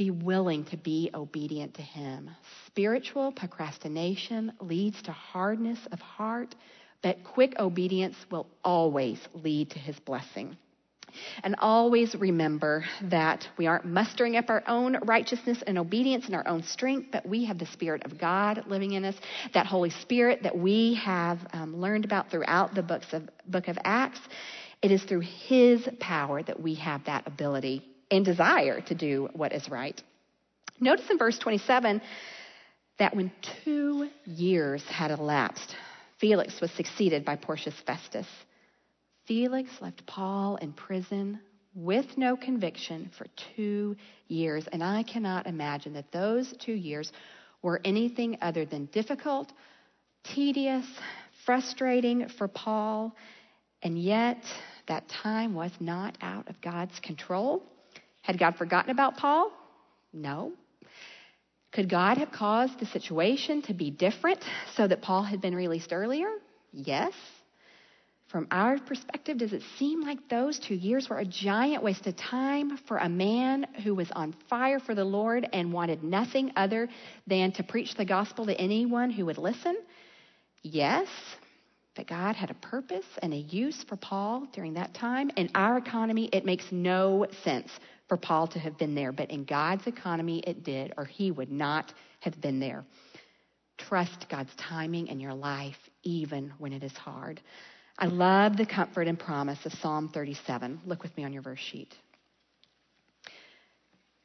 Be 0.00 0.10
willing 0.10 0.64
to 0.64 0.78
be 0.78 1.10
obedient 1.12 1.74
to 1.74 1.82
Him. 1.82 2.30
Spiritual 2.66 3.32
procrastination 3.32 4.50
leads 4.58 5.02
to 5.02 5.12
hardness 5.12 5.78
of 5.92 6.00
heart, 6.00 6.54
but 7.02 7.22
quick 7.22 7.52
obedience 7.58 8.16
will 8.30 8.46
always 8.64 9.20
lead 9.34 9.68
to 9.72 9.78
His 9.78 10.00
blessing. 10.00 10.56
And 11.44 11.54
always 11.58 12.14
remember 12.14 12.86
that 13.10 13.46
we 13.58 13.66
aren't 13.66 13.84
mustering 13.84 14.38
up 14.38 14.48
our 14.48 14.62
own 14.66 14.96
righteousness 15.04 15.62
and 15.66 15.76
obedience 15.76 16.26
in 16.28 16.34
our 16.34 16.48
own 16.48 16.62
strength, 16.62 17.08
but 17.12 17.28
we 17.28 17.44
have 17.44 17.58
the 17.58 17.66
Spirit 17.66 18.06
of 18.06 18.18
God 18.18 18.64
living 18.68 18.92
in 18.92 19.04
us. 19.04 19.16
That 19.52 19.66
Holy 19.66 19.90
Spirit 19.90 20.44
that 20.44 20.56
we 20.56 20.94
have 20.94 21.40
um, 21.52 21.76
learned 21.76 22.06
about 22.06 22.30
throughout 22.30 22.74
the 22.74 22.82
books 22.82 23.12
of, 23.12 23.28
book 23.46 23.68
of 23.68 23.76
Acts, 23.84 24.20
it 24.80 24.92
is 24.92 25.02
through 25.02 25.24
His 25.46 25.86
power 25.98 26.42
that 26.42 26.58
we 26.58 26.76
have 26.76 27.04
that 27.04 27.26
ability 27.26 27.84
and 28.10 28.24
desire 28.24 28.80
to 28.82 28.94
do 28.94 29.28
what 29.32 29.52
is 29.52 29.68
right. 29.68 30.00
Notice 30.80 31.08
in 31.10 31.18
verse 31.18 31.38
27 31.38 32.00
that 32.98 33.14
when 33.14 33.30
two 33.64 34.08
years 34.24 34.82
had 34.84 35.10
elapsed, 35.10 35.74
Felix 36.18 36.60
was 36.60 36.70
succeeded 36.72 37.24
by 37.24 37.36
Porcius 37.36 37.74
Festus. 37.86 38.26
Felix 39.26 39.70
left 39.80 40.04
Paul 40.06 40.56
in 40.56 40.72
prison 40.72 41.40
with 41.74 42.06
no 42.16 42.36
conviction 42.36 43.10
for 43.16 43.26
two 43.54 43.96
years. 44.28 44.66
And 44.72 44.82
I 44.82 45.02
cannot 45.02 45.46
imagine 45.46 45.92
that 45.94 46.10
those 46.12 46.52
two 46.58 46.72
years 46.72 47.12
were 47.62 47.80
anything 47.84 48.38
other 48.42 48.64
than 48.64 48.86
difficult, 48.86 49.52
tedious, 50.24 50.86
frustrating 51.44 52.28
for 52.28 52.48
Paul. 52.48 53.14
And 53.82 53.98
yet, 53.98 54.42
that 54.88 55.08
time 55.08 55.54
was 55.54 55.72
not 55.78 56.18
out 56.20 56.48
of 56.48 56.60
God's 56.60 56.98
control. 57.00 57.62
Had 58.22 58.38
God 58.38 58.56
forgotten 58.56 58.90
about 58.90 59.16
Paul? 59.16 59.50
No. 60.12 60.52
Could 61.72 61.88
God 61.88 62.18
have 62.18 62.32
caused 62.32 62.78
the 62.80 62.86
situation 62.86 63.62
to 63.62 63.74
be 63.74 63.90
different 63.90 64.40
so 64.74 64.86
that 64.86 65.02
Paul 65.02 65.22
had 65.22 65.40
been 65.40 65.54
released 65.54 65.92
earlier? 65.92 66.28
Yes. 66.72 67.12
From 68.28 68.46
our 68.50 68.78
perspective, 68.78 69.38
does 69.38 69.52
it 69.52 69.62
seem 69.76 70.02
like 70.02 70.28
those 70.28 70.60
two 70.60 70.74
years 70.74 71.08
were 71.08 71.18
a 71.18 71.24
giant 71.24 71.82
waste 71.82 72.06
of 72.06 72.16
time 72.16 72.76
for 72.86 72.96
a 72.96 73.08
man 73.08 73.66
who 73.82 73.94
was 73.94 74.08
on 74.12 74.34
fire 74.48 74.78
for 74.78 74.94
the 74.94 75.04
Lord 75.04 75.48
and 75.52 75.72
wanted 75.72 76.04
nothing 76.04 76.52
other 76.54 76.88
than 77.26 77.50
to 77.52 77.64
preach 77.64 77.96
the 77.96 78.04
gospel 78.04 78.46
to 78.46 78.60
anyone 78.60 79.10
who 79.10 79.26
would 79.26 79.38
listen? 79.38 79.76
Yes, 80.62 81.08
but 81.96 82.06
God 82.06 82.36
had 82.36 82.50
a 82.50 82.54
purpose 82.54 83.06
and 83.20 83.32
a 83.32 83.36
use 83.36 83.84
for 83.88 83.96
Paul 83.96 84.46
during 84.52 84.74
that 84.74 84.94
time. 84.94 85.30
In 85.36 85.50
our 85.54 85.76
economy, 85.76 86.30
it 86.32 86.44
makes 86.44 86.64
no 86.70 87.26
sense 87.42 87.70
for 88.10 88.16
Paul 88.16 88.48
to 88.48 88.58
have 88.58 88.76
been 88.76 88.96
there, 88.96 89.12
but 89.12 89.30
in 89.30 89.44
God's 89.44 89.86
economy, 89.86 90.42
it 90.44 90.64
did, 90.64 90.92
or 90.96 91.04
he 91.04 91.30
would 91.30 91.52
not 91.52 91.94
have 92.18 92.40
been 92.40 92.58
there. 92.58 92.84
Trust 93.78 94.26
God's 94.28 94.50
timing 94.56 95.06
in 95.06 95.20
your 95.20 95.32
life, 95.32 95.78
even 96.02 96.52
when 96.58 96.72
it 96.72 96.82
is 96.82 96.92
hard. 96.92 97.40
I 97.96 98.06
love 98.06 98.56
the 98.56 98.66
comfort 98.66 99.06
and 99.06 99.16
promise 99.16 99.64
of 99.64 99.72
Psalm 99.74 100.08
37. 100.08 100.80
Look 100.86 101.04
with 101.04 101.16
me 101.16 101.22
on 101.22 101.32
your 101.32 101.42
verse 101.42 101.60
sheet. 101.60 101.94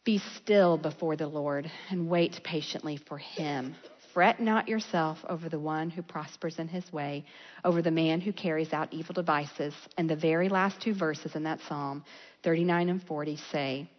Be 0.03 0.19
still 0.37 0.79
before 0.79 1.15
the 1.15 1.27
Lord 1.27 1.69
and 1.91 2.09
wait 2.09 2.41
patiently 2.43 2.97
for 3.07 3.19
him. 3.19 3.75
Fret 4.15 4.39
not 4.39 4.69
yourself 4.69 5.17
over 5.27 5.49
the 5.49 5.59
one 5.59 5.89
who 5.89 6.01
prospers 6.01 6.57
in 6.57 6.69
his 6.69 6.91
way, 6.93 7.25
over 7.65 7.81
the 7.81 7.91
man 7.91 8.21
who 8.21 8.31
carries 8.31 8.71
out 8.71 8.93
evil 8.93 9.13
devices. 9.13 9.73
And 9.97 10.09
the 10.09 10.15
very 10.15 10.47
last 10.47 10.79
two 10.81 10.93
verses 10.93 11.35
in 11.35 11.43
that 11.43 11.59
psalm, 11.67 12.01
39 12.41 12.87
and 12.87 13.03
40, 13.03 13.35
say, 13.51 13.89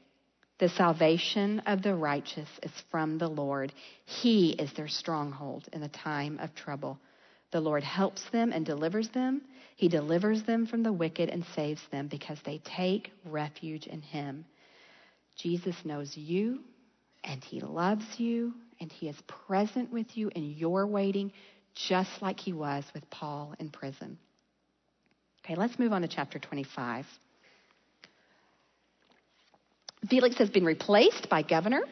The 0.59 0.71
salvation 0.71 1.61
of 1.67 1.83
the 1.83 1.95
righteous 1.95 2.49
is 2.63 2.73
from 2.91 3.19
the 3.19 3.29
Lord. 3.29 3.75
He 4.07 4.53
is 4.53 4.73
their 4.73 4.89
stronghold 4.89 5.69
in 5.75 5.83
the 5.83 5.89
time 5.89 6.39
of 6.39 6.55
trouble. 6.55 6.99
The 7.51 7.61
Lord 7.61 7.85
helps 7.85 8.25
them 8.31 8.53
and 8.53 8.65
delivers 8.65 9.11
them. 9.11 9.43
He 9.77 9.91
delivers 9.91 10.45
them 10.45 10.67
from 10.67 10.83
the 10.83 10.95
wicked 10.95 11.29
and 11.29 11.45
saves 11.55 11.83
them 11.93 12.09
because 12.09 12.39
they 12.47 12.63
take 12.65 13.13
refuge 13.27 13.87
in 13.87 14.01
Him. 14.01 14.47
Jesus 15.37 15.77
knows 15.85 16.17
you 16.17 16.61
and 17.23 17.45
He 17.45 17.61
loves 17.61 18.19
you 18.19 18.55
and 18.81 18.91
He 18.91 19.09
is 19.09 19.17
present 19.27 19.93
with 19.93 20.17
you 20.17 20.31
in 20.35 20.53
your 20.53 20.87
waiting, 20.87 21.33
just 21.75 22.11
like 22.21 22.41
He 22.41 22.53
was 22.53 22.85
with 22.95 23.09
Paul 23.11 23.55
in 23.59 23.71
prison. 23.71 24.19
Okay, 25.45 25.55
let's 25.55 25.79
move 25.79 25.93
on 25.93 26.03
to 26.03 26.09
chapter 26.09 26.39
25. 26.39 27.07
Felix 30.09 30.37
has 30.39 30.51
been 30.51 30.65
replaced 30.65 31.29
by 31.29 31.43
governor 31.43 31.83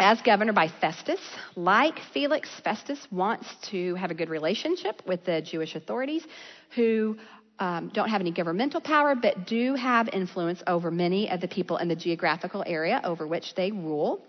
as 0.00 0.20
governor 0.22 0.52
by 0.52 0.68
Festus. 0.80 1.20
Like 1.56 1.98
Felix, 2.12 2.48
Festus 2.64 2.98
wants 3.10 3.46
to 3.70 3.94
have 3.96 4.10
a 4.10 4.14
good 4.14 4.30
relationship 4.30 5.02
with 5.06 5.24
the 5.24 5.42
Jewish 5.42 5.74
authorities 5.74 6.24
who 6.74 7.16
um, 7.58 7.90
don't 7.92 8.08
have 8.08 8.22
any 8.22 8.32
governmental 8.32 8.80
power 8.80 9.14
but 9.14 9.46
do 9.46 9.74
have 9.74 10.08
influence 10.12 10.62
over 10.66 10.90
many 10.90 11.30
of 11.30 11.40
the 11.40 11.48
people 11.48 11.76
in 11.76 11.88
the 11.88 11.96
geographical 11.96 12.64
area 12.66 13.00
over 13.04 13.26
which 13.26 13.54
they 13.54 13.70
rule. 13.70 14.24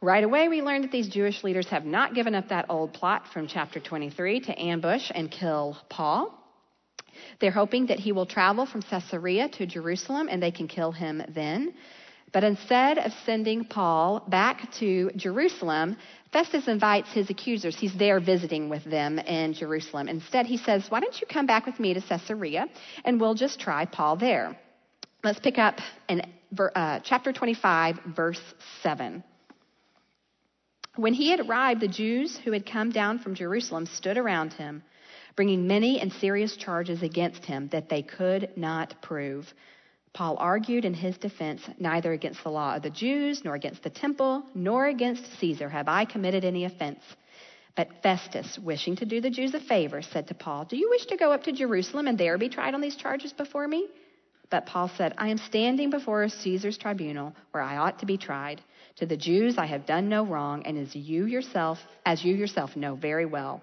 Right 0.00 0.22
away, 0.22 0.46
we 0.48 0.62
learn 0.62 0.82
that 0.82 0.92
these 0.92 1.08
Jewish 1.08 1.42
leaders 1.42 1.66
have 1.68 1.84
not 1.84 2.14
given 2.14 2.36
up 2.36 2.50
that 2.50 2.66
old 2.68 2.92
plot 2.92 3.26
from 3.32 3.48
chapter 3.48 3.80
23 3.80 4.40
to 4.40 4.60
ambush 4.62 5.10
and 5.12 5.28
kill 5.28 5.76
Paul. 5.88 6.32
They're 7.40 7.50
hoping 7.50 7.86
that 7.86 7.98
he 7.98 8.12
will 8.12 8.26
travel 8.26 8.64
from 8.64 8.82
Caesarea 8.82 9.48
to 9.48 9.66
Jerusalem 9.66 10.28
and 10.30 10.40
they 10.40 10.52
can 10.52 10.68
kill 10.68 10.92
him 10.92 11.20
then. 11.28 11.74
But 12.32 12.44
instead 12.44 12.98
of 12.98 13.12
sending 13.26 13.64
Paul 13.64 14.22
back 14.28 14.70
to 14.74 15.10
Jerusalem, 15.16 15.96
Festus 16.32 16.68
invites 16.68 17.10
his 17.12 17.28
accusers. 17.28 17.76
He's 17.76 17.96
there 17.96 18.20
visiting 18.20 18.68
with 18.68 18.84
them 18.84 19.18
in 19.18 19.52
Jerusalem. 19.52 20.08
Instead, 20.08 20.46
he 20.46 20.58
says, 20.58 20.84
Why 20.90 21.00
don't 21.00 21.20
you 21.20 21.26
come 21.26 21.46
back 21.46 21.66
with 21.66 21.80
me 21.80 21.94
to 21.94 22.00
Caesarea 22.00 22.66
and 23.04 23.20
we'll 23.20 23.34
just 23.34 23.58
try 23.58 23.84
Paul 23.84 24.14
there? 24.14 24.56
Let's 25.24 25.40
pick 25.40 25.58
up 25.58 25.80
in 26.08 26.22
uh, 26.56 27.00
chapter 27.02 27.32
25, 27.32 27.98
verse 28.14 28.40
7. 28.84 29.24
When 30.98 31.14
he 31.14 31.30
had 31.30 31.38
arrived, 31.38 31.80
the 31.80 31.86
Jews 31.86 32.36
who 32.38 32.50
had 32.50 32.66
come 32.66 32.90
down 32.90 33.20
from 33.20 33.36
Jerusalem 33.36 33.86
stood 33.86 34.18
around 34.18 34.54
him, 34.54 34.82
bringing 35.36 35.68
many 35.68 36.00
and 36.00 36.12
serious 36.12 36.56
charges 36.56 37.04
against 37.04 37.44
him 37.44 37.68
that 37.68 37.88
they 37.88 38.02
could 38.02 38.50
not 38.56 39.00
prove. 39.00 39.54
Paul 40.12 40.34
argued 40.40 40.84
in 40.84 40.94
his 40.94 41.16
defense 41.16 41.62
neither 41.78 42.12
against 42.12 42.42
the 42.42 42.50
law 42.50 42.74
of 42.74 42.82
the 42.82 42.90
Jews, 42.90 43.44
nor 43.44 43.54
against 43.54 43.84
the 43.84 43.90
temple, 43.90 44.42
nor 44.56 44.86
against 44.86 45.38
Caesar 45.38 45.68
have 45.68 45.86
I 45.86 46.04
committed 46.04 46.44
any 46.44 46.64
offense. 46.64 47.04
But 47.76 48.02
Festus, 48.02 48.58
wishing 48.58 48.96
to 48.96 49.06
do 49.06 49.20
the 49.20 49.30
Jews 49.30 49.54
a 49.54 49.60
favor, 49.60 50.02
said 50.02 50.26
to 50.26 50.34
Paul, 50.34 50.64
Do 50.64 50.76
you 50.76 50.90
wish 50.90 51.06
to 51.06 51.16
go 51.16 51.30
up 51.30 51.44
to 51.44 51.52
Jerusalem 51.52 52.08
and 52.08 52.18
there 52.18 52.36
be 52.38 52.48
tried 52.48 52.74
on 52.74 52.80
these 52.80 52.96
charges 52.96 53.32
before 53.32 53.68
me? 53.68 53.86
But 54.50 54.66
Paul 54.66 54.88
said, 54.96 55.14
I 55.18 55.28
am 55.28 55.38
standing 55.38 55.90
before 55.90 56.28
Caesar's 56.28 56.78
tribunal 56.78 57.34
where 57.50 57.62
I 57.62 57.76
ought 57.76 57.98
to 57.98 58.06
be 58.06 58.16
tried. 58.16 58.62
To 58.96 59.06
the 59.06 59.16
Jews 59.16 59.58
I 59.58 59.66
have 59.66 59.86
done 59.86 60.08
no 60.08 60.24
wrong, 60.24 60.64
and 60.64 60.78
as 60.78 60.94
you 60.96 61.26
yourself, 61.26 61.78
as 62.04 62.24
you 62.24 62.34
yourself 62.34 62.74
know 62.74 62.94
very 62.94 63.26
well. 63.26 63.62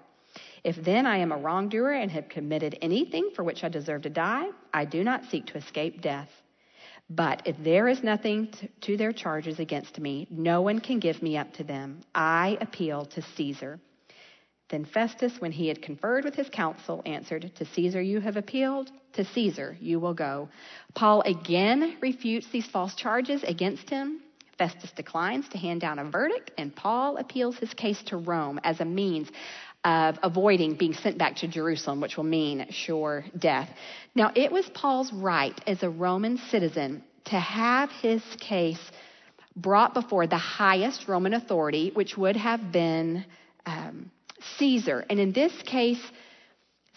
If 0.64 0.76
then 0.76 1.06
I 1.06 1.18
am 1.18 1.32
a 1.32 1.36
wrongdoer 1.36 1.92
and 1.92 2.10
have 2.10 2.28
committed 2.28 2.78
anything 2.80 3.30
for 3.34 3.42
which 3.44 3.64
I 3.64 3.68
deserve 3.68 4.02
to 4.02 4.10
die, 4.10 4.46
I 4.72 4.84
do 4.84 5.04
not 5.04 5.24
seek 5.30 5.46
to 5.46 5.58
escape 5.58 6.00
death. 6.00 6.30
But 7.08 7.42
if 7.44 7.56
there 7.62 7.86
is 7.88 8.02
nothing 8.02 8.48
to, 8.52 8.68
to 8.82 8.96
their 8.96 9.12
charges 9.12 9.60
against 9.60 10.00
me, 10.00 10.26
no 10.30 10.62
one 10.62 10.80
can 10.80 10.98
give 10.98 11.22
me 11.22 11.36
up 11.36 11.52
to 11.54 11.64
them. 11.64 12.00
I 12.14 12.58
appeal 12.60 13.04
to 13.06 13.22
Caesar. 13.22 13.78
Then 14.68 14.84
Festus, 14.84 15.40
when 15.40 15.52
he 15.52 15.68
had 15.68 15.80
conferred 15.80 16.24
with 16.24 16.34
his 16.34 16.48
council, 16.48 17.00
answered, 17.06 17.52
To 17.56 17.64
Caesar 17.64 18.02
you 18.02 18.20
have 18.20 18.36
appealed, 18.36 18.90
to 19.12 19.24
Caesar 19.24 19.76
you 19.80 20.00
will 20.00 20.14
go. 20.14 20.48
Paul 20.94 21.22
again 21.22 21.96
refutes 22.00 22.48
these 22.48 22.66
false 22.66 22.94
charges 22.96 23.44
against 23.44 23.88
him. 23.88 24.20
Festus 24.58 24.90
declines 24.92 25.48
to 25.50 25.58
hand 25.58 25.80
down 25.80 25.98
a 25.98 26.04
verdict, 26.04 26.50
and 26.58 26.74
Paul 26.74 27.18
appeals 27.18 27.56
his 27.58 27.72
case 27.74 28.02
to 28.04 28.16
Rome 28.16 28.58
as 28.64 28.80
a 28.80 28.84
means 28.84 29.28
of 29.84 30.18
avoiding 30.22 30.74
being 30.74 30.94
sent 30.94 31.16
back 31.16 31.36
to 31.36 31.46
Jerusalem, 31.48 32.00
which 32.00 32.16
will 32.16 32.24
mean 32.24 32.66
sure 32.70 33.24
death. 33.38 33.68
Now, 34.14 34.32
it 34.34 34.50
was 34.50 34.68
Paul's 34.70 35.12
right 35.12 35.58
as 35.66 35.82
a 35.82 35.90
Roman 35.90 36.38
citizen 36.50 37.04
to 37.26 37.38
have 37.38 37.90
his 37.92 38.22
case 38.40 38.80
brought 39.54 39.94
before 39.94 40.26
the 40.26 40.38
highest 40.38 41.06
Roman 41.06 41.34
authority, 41.34 41.92
which 41.94 42.16
would 42.16 42.36
have 42.36 42.72
been 42.72 43.24
um, 43.64 44.10
Caesar. 44.58 45.04
And 45.08 45.18
in 45.18 45.32
this 45.32 45.52
case, 45.62 46.00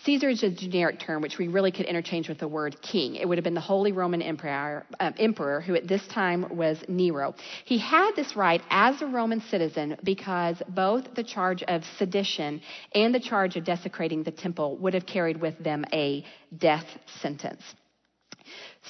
Caesar 0.06 0.30
is 0.30 0.43
a 0.43 0.49
generic 0.49 0.99
term 0.99 1.21
which 1.21 1.38
we 1.38 1.49
really 1.49 1.71
could 1.71 1.86
interchange 1.86 2.30
with 2.30 2.38
the 2.38 2.47
word 2.47 2.82
king. 2.82 3.15
It 3.15 3.28
would 3.28 3.38
have 3.38 3.43
been 3.43 3.54
the 3.54 3.60
Holy 3.60 3.91
Roman 3.91 4.21
Emperor, 4.21 4.86
um, 4.99 5.13
emperor 5.19 5.60
who 5.60 5.75
at 5.75 5.89
this 5.89 6.06
time 6.08 6.56
was 6.56 6.82
Nero. 6.88 7.36
He 7.65 7.78
had 7.78 8.12
this 8.15 8.34
right 8.36 8.62
as 8.69 9.02
a 9.02 9.08
Roman 9.08 9.41
citizen 9.41 9.97
because 10.04 10.62
both 10.69 11.15
the 11.15 11.23
charge 11.23 11.63
of 11.63 11.84
sedition 11.97 12.62
and 12.95 13.13
the 13.13 13.19
charge 13.19 13.58
of 13.58 13.65
desecrating 13.65 14.23
the 14.23 14.32
temple 14.32 14.78
would 14.78 14.93
have 14.93 15.06
carried 15.06 15.41
with 15.41 15.62
them 15.62 15.84
a 15.91 16.23
death 16.58 16.88
sentence. 17.21 17.62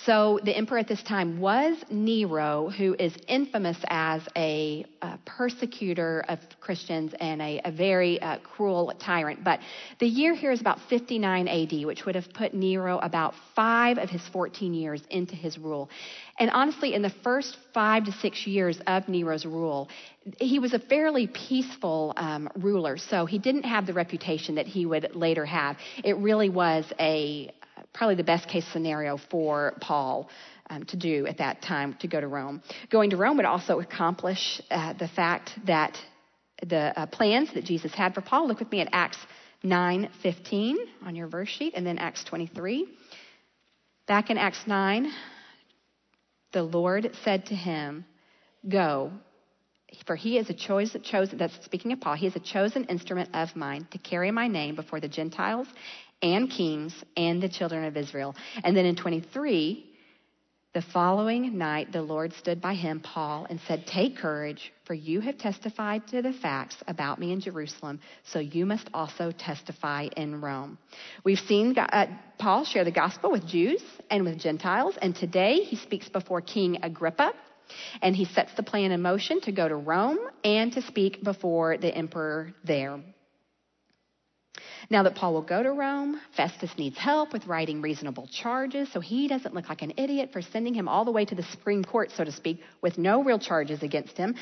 So 0.05 0.39
the 0.43 0.55
emperor 0.55 0.77
at 0.77 0.87
this 0.87 1.01
time 1.01 1.39
was 1.39 1.75
Nero, 1.89 2.69
who 2.69 2.95
is 2.97 3.13
infamous 3.27 3.77
as 3.89 4.21
a, 4.35 4.85
a 5.01 5.17
persecutor 5.25 6.23
of 6.29 6.39
Christians 6.61 7.13
and 7.19 7.41
a, 7.41 7.59
a 7.65 7.71
very 7.71 8.21
uh, 8.21 8.37
cruel 8.37 8.93
tyrant. 8.99 9.43
But 9.43 9.59
the 9.99 10.07
year 10.07 10.35
here 10.35 10.51
is 10.51 10.61
about 10.61 10.79
59 10.89 11.47
AD, 11.47 11.85
which 11.85 12.05
would 12.05 12.15
have 12.15 12.31
put 12.33 12.53
Nero 12.53 12.99
about 12.99 13.33
five 13.55 13.97
of 13.97 14.09
his 14.09 14.25
14 14.27 14.73
years 14.73 15.01
into 15.09 15.35
his 15.35 15.57
rule. 15.57 15.89
And 16.37 16.49
honestly, 16.51 16.93
in 16.93 17.01
the 17.01 17.13
first 17.23 17.57
five 17.73 18.05
to 18.05 18.11
six 18.11 18.47
years 18.47 18.79
of 18.87 19.09
Nero's 19.09 19.45
rule, 19.45 19.89
he 20.39 20.59
was 20.59 20.73
a 20.73 20.79
fairly 20.79 21.27
peaceful 21.27 22.13
um, 22.15 22.47
ruler, 22.55 22.97
so 22.97 23.25
he 23.25 23.39
didn't 23.39 23.63
have 23.63 23.85
the 23.85 23.93
reputation 23.93 24.55
that 24.55 24.67
he 24.67 24.85
would 24.85 25.15
later 25.15 25.45
have. 25.45 25.77
It 26.03 26.15
really 26.17 26.49
was 26.49 26.85
a 26.99 27.51
probably 27.93 28.15
the 28.15 28.23
best 28.23 28.47
case 28.47 28.65
scenario 28.71 29.17
for 29.29 29.73
Paul 29.81 30.29
um, 30.69 30.85
to 30.85 30.97
do 30.97 31.25
at 31.27 31.37
that 31.37 31.61
time 31.61 31.95
to 32.01 32.07
go 32.07 32.19
to 32.19 32.27
Rome. 32.27 32.61
Going 32.89 33.09
to 33.11 33.17
Rome 33.17 33.37
would 33.37 33.45
also 33.45 33.79
accomplish 33.79 34.61
uh, 34.69 34.93
the 34.93 35.07
fact 35.07 35.51
that 35.65 35.97
the 36.65 36.99
uh, 36.99 37.05
plans 37.07 37.53
that 37.53 37.63
Jesus 37.63 37.93
had 37.93 38.13
for 38.13 38.21
Paul. 38.21 38.47
Look 38.47 38.59
with 38.59 38.71
me 38.71 38.81
at 38.81 38.89
Acts 38.91 39.17
9:15 39.63 40.75
on 41.05 41.15
your 41.15 41.27
verse 41.27 41.49
sheet, 41.49 41.73
and 41.75 41.85
then 41.85 41.97
Acts 41.97 42.23
23. 42.25 42.87
Back 44.07 44.29
in 44.29 44.37
Acts 44.37 44.65
9, 44.65 45.11
the 46.51 46.63
Lord 46.63 47.11
said 47.23 47.45
to 47.47 47.55
him, 47.55 48.05
"Go." 48.67 49.11
For 50.05 50.15
he 50.15 50.37
is 50.37 50.47
a 50.51 50.53
chosen, 50.53 51.01
chosen, 51.01 51.39
that's 51.39 51.65
speaking 51.65 51.91
of 51.93 51.99
Paul, 51.99 52.13
he 52.13 52.27
is 52.27 52.35
a 52.35 52.39
chosen 52.39 52.83
instrument 52.83 53.29
of 53.33 53.55
mine 53.55 53.87
to 53.89 53.97
carry 53.97 54.29
my 54.29 54.47
name 54.47 54.75
before 54.75 54.99
the 54.99 55.07
Gentiles 55.07 55.67
and 56.21 56.49
kings 56.49 56.93
and 57.15 57.41
the 57.41 57.49
children 57.49 57.85
of 57.85 57.97
Israel. 57.97 58.35
And 58.63 58.75
then 58.75 58.85
in 58.85 58.95
23, 58.95 59.85
the 60.71 60.83
following 60.83 61.57
night, 61.57 61.91
the 61.91 62.03
Lord 62.03 62.31
stood 62.33 62.61
by 62.61 62.75
him, 62.75 62.99
Paul, 62.99 63.47
and 63.49 63.59
said, 63.67 63.87
Take 63.87 64.17
courage, 64.17 64.71
for 64.85 64.93
you 64.93 65.19
have 65.19 65.39
testified 65.39 66.07
to 66.09 66.21
the 66.21 66.31
facts 66.31 66.75
about 66.87 67.17
me 67.17 67.31
in 67.31 67.39
Jerusalem, 67.39 67.99
so 68.25 68.37
you 68.37 68.67
must 68.67 68.87
also 68.93 69.31
testify 69.31 70.09
in 70.15 70.41
Rome. 70.41 70.77
We've 71.23 71.39
seen 71.39 71.75
uh, 71.75 72.05
Paul 72.37 72.65
share 72.65 72.83
the 72.83 72.91
gospel 72.91 73.31
with 73.31 73.47
Jews 73.47 73.81
and 74.11 74.23
with 74.23 74.39
Gentiles, 74.39 74.95
and 75.01 75.15
today 75.15 75.55
he 75.55 75.75
speaks 75.75 76.07
before 76.07 76.41
King 76.41 76.77
Agrippa, 76.83 77.33
and 78.03 78.15
he 78.15 78.25
sets 78.25 78.53
the 78.55 78.61
plan 78.61 78.91
in 78.91 79.01
motion 79.01 79.41
to 79.41 79.51
go 79.51 79.67
to 79.67 79.75
Rome 79.75 80.19
and 80.43 80.71
to 80.73 80.83
speak 80.83 81.23
before 81.23 81.79
the 81.79 81.89
emperor 81.89 82.53
there. 82.63 82.99
Now 84.91 85.03
that 85.03 85.13
Paul 85.13 85.33
will 85.33 85.43
go 85.43 85.61
to 85.61 85.71
Rome, 85.71 86.19
Festus 86.35 86.71
needs 86.75 86.97
help 86.97 87.31
with 87.31 87.45
writing 87.45 87.79
reasonable 87.79 88.27
charges, 88.27 88.91
so 88.91 88.99
he 88.99 89.27
doesn't 89.27 89.53
look 89.53 89.69
like 89.69 89.83
an 89.83 89.93
idiot 89.97 90.31
for 90.33 90.41
sending 90.41 90.73
him 90.73 90.87
all 90.87 91.05
the 91.05 91.11
way 91.11 91.25
to 91.25 91.35
the 91.35 91.43
Supreme 91.43 91.83
Court, 91.83 92.09
so 92.17 92.23
to 92.23 92.31
speak, 92.31 92.61
with 92.81 92.97
no 92.97 93.23
real 93.23 93.37
charges 93.37 93.83
against 93.83 94.17
him. 94.17 94.33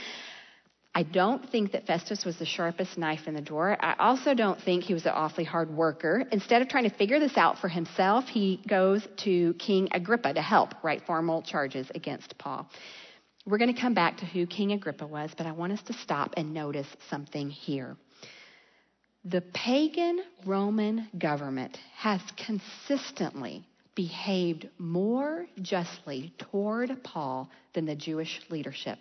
I 0.95 1.03
don't 1.03 1.47
think 1.49 1.73
that 1.73 1.85
Festus 1.85 2.23
was 2.23 2.37
the 2.37 2.45
sharpest 2.45 2.97
knife 2.97 3.27
in 3.27 3.33
the 3.33 3.41
drawer. 3.41 3.77
I 3.79 3.95
also 3.99 4.33
don't 4.33 4.59
think 4.61 4.85
he 4.85 4.93
was 4.93 5.05
an 5.05 5.11
awfully 5.11 5.43
hard 5.43 5.69
worker. 5.69 6.23
Instead 6.31 6.61
of 6.61 6.69
trying 6.69 6.89
to 6.89 6.95
figure 6.95 7.19
this 7.19 7.37
out 7.37 7.59
for 7.59 7.67
himself, 7.67 8.25
he 8.25 8.61
goes 8.67 9.05
to 9.17 9.53
King 9.55 9.89
Agrippa 9.91 10.33
to 10.33 10.41
help 10.41 10.81
write 10.81 11.05
formal 11.05 11.41
charges 11.41 11.91
against 11.93 12.37
Paul. 12.37 12.69
We're 13.45 13.59
going 13.59 13.73
to 13.73 13.79
come 13.79 13.93
back 13.93 14.17
to 14.17 14.25
who 14.25 14.47
King 14.47 14.71
Agrippa 14.71 15.05
was, 15.05 15.29
but 15.37 15.45
I 15.45 15.51
want 15.51 15.73
us 15.73 15.81
to 15.83 15.93
stop 15.93 16.33
and 16.37 16.53
notice 16.53 16.87
something 17.09 17.49
here. 17.49 17.97
The 19.29 19.41
pagan 19.41 20.21
Roman 20.45 21.09
government 21.17 21.77
has 21.97 22.21
consistently 22.37 23.65
behaved 23.93 24.69
more 24.77 25.47
justly 25.61 26.33
toward 26.37 27.03
Paul 27.03 27.49
than 27.73 27.83
the 27.85 27.95
Jewish 27.95 28.39
leadership. 28.49 28.99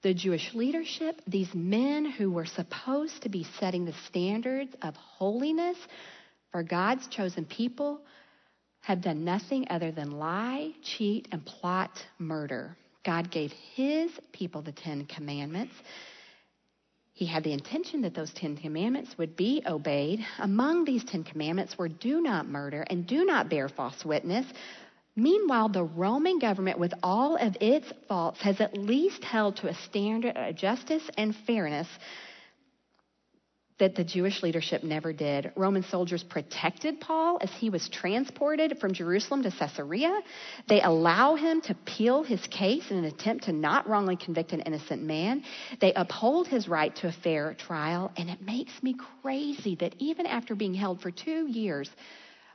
The 0.00 0.14
Jewish 0.14 0.54
leadership, 0.54 1.20
these 1.26 1.54
men 1.54 2.06
who 2.06 2.30
were 2.30 2.46
supposed 2.46 3.22
to 3.24 3.28
be 3.28 3.46
setting 3.58 3.84
the 3.84 3.92
standards 4.06 4.74
of 4.80 4.96
holiness 4.96 5.76
for 6.52 6.62
God's 6.62 7.06
chosen 7.08 7.44
people, 7.44 8.00
have 8.80 9.02
done 9.02 9.26
nothing 9.26 9.66
other 9.68 9.92
than 9.92 10.12
lie, 10.12 10.70
cheat, 10.80 11.28
and 11.32 11.44
plot 11.44 12.02
murder. 12.18 12.78
God 13.04 13.30
gave 13.30 13.52
his 13.74 14.10
people 14.32 14.62
the 14.62 14.72
Ten 14.72 15.04
Commandments. 15.04 15.74
He 17.20 17.26
had 17.26 17.44
the 17.44 17.52
intention 17.52 18.00
that 18.00 18.14
those 18.14 18.32
Ten 18.32 18.56
Commandments 18.56 19.18
would 19.18 19.36
be 19.36 19.62
obeyed. 19.66 20.24
Among 20.38 20.86
these 20.86 21.04
Ten 21.04 21.22
Commandments 21.22 21.76
were 21.76 21.86
do 21.86 22.22
not 22.22 22.48
murder 22.48 22.80
and 22.88 23.06
do 23.06 23.26
not 23.26 23.50
bear 23.50 23.68
false 23.68 24.06
witness. 24.06 24.46
Meanwhile, 25.16 25.68
the 25.68 25.84
Roman 25.84 26.38
government, 26.38 26.78
with 26.78 26.94
all 27.02 27.36
of 27.36 27.58
its 27.60 27.92
faults, 28.08 28.40
has 28.40 28.58
at 28.62 28.74
least 28.74 29.22
held 29.22 29.56
to 29.56 29.68
a 29.68 29.74
standard 29.74 30.34
of 30.34 30.54
justice 30.56 31.02
and 31.18 31.36
fairness 31.36 31.88
that 33.80 33.96
the 33.96 34.04
Jewish 34.04 34.42
leadership 34.42 34.84
never 34.84 35.12
did. 35.12 35.52
Roman 35.56 35.82
soldiers 35.82 36.22
protected 36.22 37.00
Paul 37.00 37.38
as 37.40 37.50
he 37.58 37.68
was 37.68 37.88
transported 37.88 38.78
from 38.78 38.92
Jerusalem 38.92 39.42
to 39.42 39.50
Caesarea. 39.50 40.20
They 40.68 40.80
allow 40.80 41.34
him 41.34 41.60
to 41.62 41.72
appeal 41.72 42.22
his 42.22 42.46
case 42.46 42.90
in 42.90 42.98
an 42.98 43.06
attempt 43.06 43.44
to 43.44 43.52
not 43.52 43.88
wrongly 43.88 44.16
convict 44.16 44.52
an 44.52 44.60
innocent 44.60 45.02
man. 45.02 45.42
They 45.80 45.92
uphold 45.94 46.46
his 46.46 46.68
right 46.68 46.94
to 46.96 47.08
a 47.08 47.12
fair 47.12 47.54
trial. 47.54 48.12
And 48.16 48.30
it 48.30 48.42
makes 48.42 48.72
me 48.82 48.94
crazy 49.22 49.74
that 49.76 49.96
even 49.98 50.26
after 50.26 50.54
being 50.54 50.74
held 50.74 51.00
for 51.00 51.10
two 51.10 51.48
years 51.48 51.90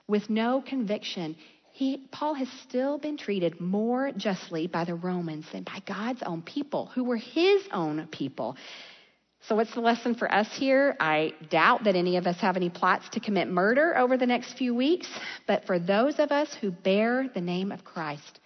with 0.08 0.30
no 0.30 0.64
conviction, 0.66 1.36
he, 1.72 2.08
Paul 2.10 2.36
has 2.36 2.48
still 2.70 2.98
been 2.98 3.18
treated 3.18 3.60
more 3.60 4.12
justly 4.16 4.68
by 4.68 4.86
the 4.86 4.96
Romans 4.96 5.46
than 5.52 5.64
by 5.64 5.82
God's 5.86 6.24
own 6.24 6.42
people, 6.42 6.86
who 6.96 7.04
were 7.04 7.18
his 7.18 7.64
own 7.74 8.08
people. 8.12 8.56
So, 9.48 9.56
what's 9.56 9.76
the 9.76 9.82
lesson 9.82 10.16
for 10.16 10.34
us 10.34 10.52
here? 10.54 10.96
I 11.00 11.34
doubt 11.52 11.84
that 11.84 11.96
any 11.96 12.18
of 12.18 12.26
us 12.26 12.38
have 12.38 12.58
any 12.58 12.72
plots 12.72 13.10
to 13.10 13.20
commit 13.20 13.48
murder 13.48 13.96
over 13.96 14.18
the 14.18 14.26
next 14.26 14.58
few 14.58 14.74
weeks, 14.74 15.08
but 15.46 15.66
for 15.66 15.78
those 15.78 16.18
of 16.18 16.32
us 16.32 16.52
who 16.56 16.72
bear 16.72 17.30
the 17.32 17.42
name 17.42 17.72
of 17.72 17.84
Christ, 17.84 18.40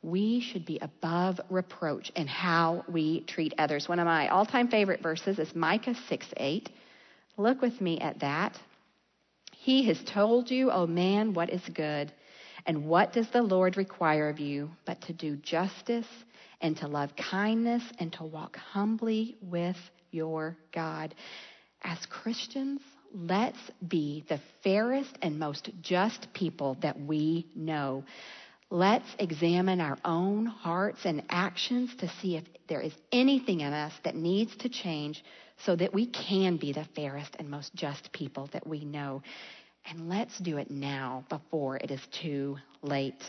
we 0.00 0.40
should 0.40 0.64
be 0.64 0.78
above 0.78 1.40
reproach 1.50 2.10
in 2.16 2.26
how 2.26 2.86
we 2.88 3.20
treat 3.22 3.52
others. 3.58 3.86
One 3.86 3.98
of 3.98 4.06
my 4.06 4.28
all 4.28 4.46
time 4.46 4.68
favorite 4.68 5.02
verses 5.02 5.38
is 5.38 5.54
Micah 5.54 5.94
6 6.08 6.26
8. 6.38 6.70
Look 7.36 7.60
with 7.60 7.78
me 7.82 8.00
at 8.00 8.20
that. 8.20 8.58
He 9.52 9.84
has 9.88 10.02
told 10.04 10.50
you, 10.50 10.70
O 10.70 10.84
oh 10.84 10.86
man, 10.86 11.34
what 11.34 11.50
is 11.50 11.62
good. 11.74 12.12
And 12.64 12.86
what 12.86 13.12
does 13.12 13.28
the 13.28 13.42
Lord 13.42 13.76
require 13.76 14.30
of 14.30 14.40
you 14.40 14.70
but 14.86 15.02
to 15.02 15.12
do 15.12 15.36
justice 15.36 16.08
and 16.62 16.78
to 16.78 16.88
love 16.88 17.14
kindness 17.14 17.82
and 17.98 18.10
to 18.14 18.24
walk 18.24 18.56
humbly 18.56 19.36
with 19.42 19.76
your 20.16 20.56
God. 20.72 21.14
As 21.82 21.98
Christians, 22.06 22.80
let's 23.12 23.58
be 23.86 24.24
the 24.28 24.40
fairest 24.64 25.16
and 25.22 25.38
most 25.38 25.70
just 25.82 26.32
people 26.32 26.76
that 26.80 26.98
we 26.98 27.46
know. 27.54 28.04
Let's 28.70 29.06
examine 29.20 29.80
our 29.80 29.98
own 30.04 30.46
hearts 30.46 31.00
and 31.04 31.22
actions 31.28 31.94
to 32.00 32.08
see 32.20 32.36
if 32.36 32.44
there 32.68 32.80
is 32.80 32.92
anything 33.12 33.60
in 33.60 33.72
us 33.72 33.92
that 34.02 34.16
needs 34.16 34.56
to 34.56 34.68
change 34.68 35.22
so 35.64 35.76
that 35.76 35.94
we 35.94 36.06
can 36.06 36.56
be 36.56 36.72
the 36.72 36.86
fairest 36.96 37.36
and 37.38 37.48
most 37.48 37.74
just 37.74 38.10
people 38.12 38.48
that 38.52 38.66
we 38.66 38.84
know. 38.84 39.22
And 39.88 40.08
let's 40.08 40.36
do 40.38 40.56
it 40.56 40.70
now 40.70 41.24
before 41.28 41.76
it 41.76 41.92
is 41.92 42.00
too 42.20 42.56
late. 42.82 43.22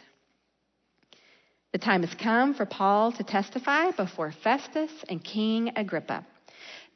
The 1.71 1.77
time 1.77 2.01
has 2.01 2.15
come 2.15 2.55
for 2.55 2.65
Paul 2.65 3.11
to 3.11 3.23
testify 3.23 3.91
before 3.91 4.33
Festus 4.43 4.91
and 5.07 5.23
King 5.23 5.73
Agrippa. 5.75 6.25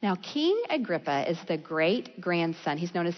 Now, 0.02 0.16
King 0.16 0.60
Agrippa 0.68 1.30
is 1.30 1.38
the 1.46 1.56
great 1.56 2.20
grandson. 2.20 2.76
He's 2.76 2.94
known 2.94 3.06
as 3.06 3.16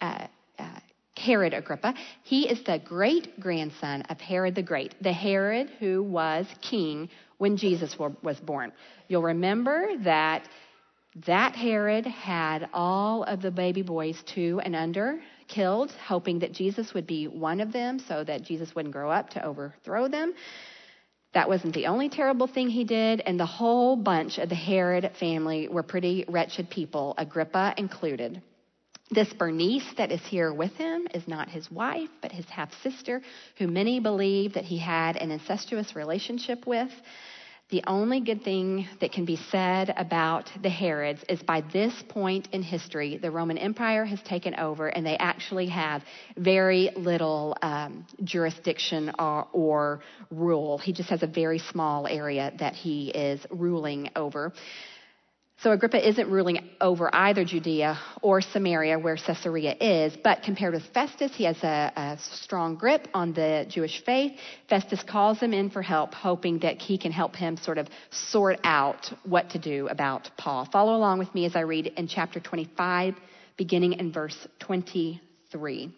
uh, 0.00 0.26
uh, 0.58 0.80
Herod 1.16 1.54
Agrippa. 1.54 1.94
He 2.24 2.48
is 2.48 2.62
the 2.64 2.80
great 2.84 3.38
grandson 3.38 4.02
of 4.10 4.20
Herod 4.20 4.54
the 4.56 4.62
Great, 4.62 4.94
the 5.00 5.12
Herod 5.12 5.70
who 5.78 6.02
was 6.02 6.46
king 6.60 7.08
when 7.38 7.56
Jesus 7.56 7.96
was 7.98 8.40
born. 8.40 8.72
You'll 9.08 9.22
remember 9.22 9.96
that 10.02 10.48
That 11.26 11.54
Herod 11.54 12.06
had 12.06 12.68
all 12.72 13.22
of 13.22 13.40
the 13.40 13.52
baby 13.52 13.82
boys 13.82 14.20
two 14.34 14.60
and 14.64 14.74
under 14.74 15.20
killed, 15.46 15.92
hoping 15.92 16.40
that 16.40 16.52
Jesus 16.52 16.92
would 16.92 17.06
be 17.06 17.28
one 17.28 17.60
of 17.60 17.72
them 17.72 18.00
so 18.00 18.24
that 18.24 18.42
Jesus 18.42 18.74
wouldn't 18.74 18.92
grow 18.92 19.10
up 19.10 19.30
to 19.30 19.44
overthrow 19.44 20.08
them. 20.08 20.34
That 21.34 21.48
wasn't 21.48 21.74
the 21.74 21.86
only 21.86 22.08
terrible 22.08 22.46
thing 22.46 22.68
he 22.70 22.84
did, 22.84 23.20
and 23.20 23.38
the 23.38 23.46
whole 23.46 23.96
bunch 23.96 24.38
of 24.38 24.48
the 24.48 24.54
Herod 24.54 25.10
family 25.18 25.66
were 25.68 25.82
pretty 25.82 26.24
wretched 26.28 26.70
people, 26.70 27.14
Agrippa 27.18 27.74
included. 27.76 28.40
This 29.10 29.32
Bernice 29.32 29.92
that 29.96 30.12
is 30.12 30.24
here 30.24 30.52
with 30.54 30.74
him 30.76 31.06
is 31.12 31.26
not 31.28 31.48
his 31.48 31.70
wife, 31.70 32.08
but 32.22 32.32
his 32.32 32.48
half 32.48 32.72
sister, 32.82 33.20
who 33.58 33.66
many 33.66 34.00
believe 34.00 34.54
that 34.54 34.64
he 34.64 34.78
had 34.78 35.16
an 35.16 35.30
incestuous 35.30 35.94
relationship 35.94 36.66
with. 36.66 36.90
The 37.70 37.82
only 37.86 38.20
good 38.20 38.42
thing 38.44 38.86
that 39.00 39.12
can 39.12 39.24
be 39.24 39.36
said 39.50 39.92
about 39.96 40.50
the 40.62 40.68
Herods 40.68 41.24
is 41.30 41.42
by 41.42 41.62
this 41.72 41.94
point 42.10 42.46
in 42.52 42.62
history, 42.62 43.16
the 43.16 43.30
Roman 43.30 43.56
Empire 43.56 44.04
has 44.04 44.20
taken 44.22 44.54
over 44.56 44.88
and 44.88 45.04
they 45.04 45.16
actually 45.16 45.68
have 45.68 46.02
very 46.36 46.90
little 46.94 47.56
um, 47.62 48.06
jurisdiction 48.22 49.12
or, 49.18 49.48
or 49.52 50.00
rule. 50.30 50.76
He 50.76 50.92
just 50.92 51.08
has 51.08 51.22
a 51.22 51.26
very 51.26 51.58
small 51.58 52.06
area 52.06 52.52
that 52.58 52.74
he 52.74 53.08
is 53.08 53.40
ruling 53.50 54.10
over. 54.14 54.52
So 55.58 55.72
Agrippa 55.72 56.06
isn't 56.06 56.28
ruling 56.28 56.68
over 56.80 57.14
either 57.14 57.44
Judea 57.44 57.98
or 58.20 58.42
Samaria, 58.42 58.98
where 58.98 59.16
Caesarea 59.16 59.74
is, 59.80 60.14
but 60.22 60.42
compared 60.42 60.74
with 60.74 60.82
Festus, 60.92 61.32
he 61.34 61.44
has 61.44 61.56
a, 61.62 61.92
a, 61.96 62.18
strong 62.18 62.74
grip 62.74 63.08
on 63.14 63.32
the 63.32 63.64
Jewish 63.68 64.04
faith. 64.04 64.32
Festus 64.68 65.02
calls 65.02 65.40
him 65.40 65.54
in 65.54 65.70
for 65.70 65.80
help, 65.80 66.12
hoping 66.12 66.58
that 66.58 66.82
he 66.82 66.98
can 66.98 67.12
help 67.12 67.34
him 67.34 67.56
sort 67.56 67.78
of 67.78 67.88
sort 68.10 68.58
out 68.64 69.10
what 69.24 69.50
to 69.50 69.58
do 69.58 69.88
about 69.88 70.28
Paul. 70.36 70.68
Follow 70.70 70.96
along 70.96 71.18
with 71.18 71.34
me 71.34 71.46
as 71.46 71.56
I 71.56 71.60
read 71.60 71.86
in 71.86 72.08
chapter 72.08 72.40
25, 72.40 73.14
beginning 73.56 73.94
in 73.94 74.12
verse 74.12 74.36
23. 74.58 75.94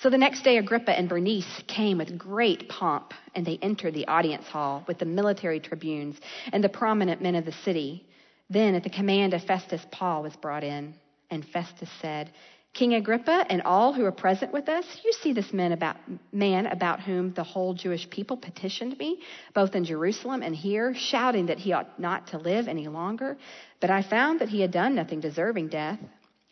So 0.00 0.10
the 0.10 0.18
next 0.18 0.42
day, 0.42 0.58
Agrippa 0.58 0.96
and 0.96 1.08
Bernice 1.08 1.62
came 1.66 1.98
with 1.98 2.16
great 2.16 2.68
pomp, 2.68 3.14
and 3.34 3.44
they 3.44 3.58
entered 3.60 3.94
the 3.94 4.06
audience 4.06 4.46
hall 4.46 4.84
with 4.86 4.98
the 4.98 5.04
military 5.04 5.58
tribunes 5.58 6.16
and 6.52 6.62
the 6.62 6.68
prominent 6.68 7.20
men 7.20 7.34
of 7.34 7.44
the 7.44 7.52
city. 7.64 8.06
Then, 8.48 8.76
at 8.76 8.84
the 8.84 8.90
command 8.90 9.34
of 9.34 9.42
Festus, 9.42 9.84
Paul 9.90 10.22
was 10.22 10.36
brought 10.36 10.62
in, 10.62 10.94
and 11.30 11.44
Festus 11.44 11.90
said, 12.00 12.30
King 12.74 12.94
Agrippa 12.94 13.44
and 13.50 13.62
all 13.62 13.92
who 13.92 14.04
are 14.04 14.12
present 14.12 14.52
with 14.52 14.68
us, 14.68 14.84
you 15.04 15.12
see 15.12 15.32
this 15.32 15.52
man 15.52 15.72
about, 15.72 15.96
man 16.32 16.66
about 16.66 17.00
whom 17.00 17.34
the 17.34 17.42
whole 17.42 17.74
Jewish 17.74 18.08
people 18.08 18.36
petitioned 18.36 18.96
me, 18.98 19.20
both 19.52 19.74
in 19.74 19.84
Jerusalem 19.84 20.44
and 20.44 20.54
here, 20.54 20.94
shouting 20.94 21.46
that 21.46 21.58
he 21.58 21.72
ought 21.72 21.98
not 21.98 22.28
to 22.28 22.38
live 22.38 22.68
any 22.68 22.86
longer. 22.86 23.36
But 23.80 23.90
I 23.90 24.02
found 24.02 24.40
that 24.40 24.48
he 24.48 24.60
had 24.60 24.70
done 24.70 24.94
nothing 24.94 25.18
deserving 25.18 25.70
death. 25.70 25.98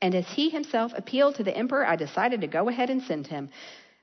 And 0.02 0.14
as 0.14 0.26
he 0.28 0.50
himself 0.50 0.92
appealed 0.96 1.36
to 1.36 1.44
the 1.44 1.56
emperor, 1.56 1.86
I 1.86 1.96
decided 1.96 2.42
to 2.42 2.46
go 2.46 2.68
ahead 2.68 2.90
and 2.90 3.02
send 3.02 3.26
him. 3.26 3.48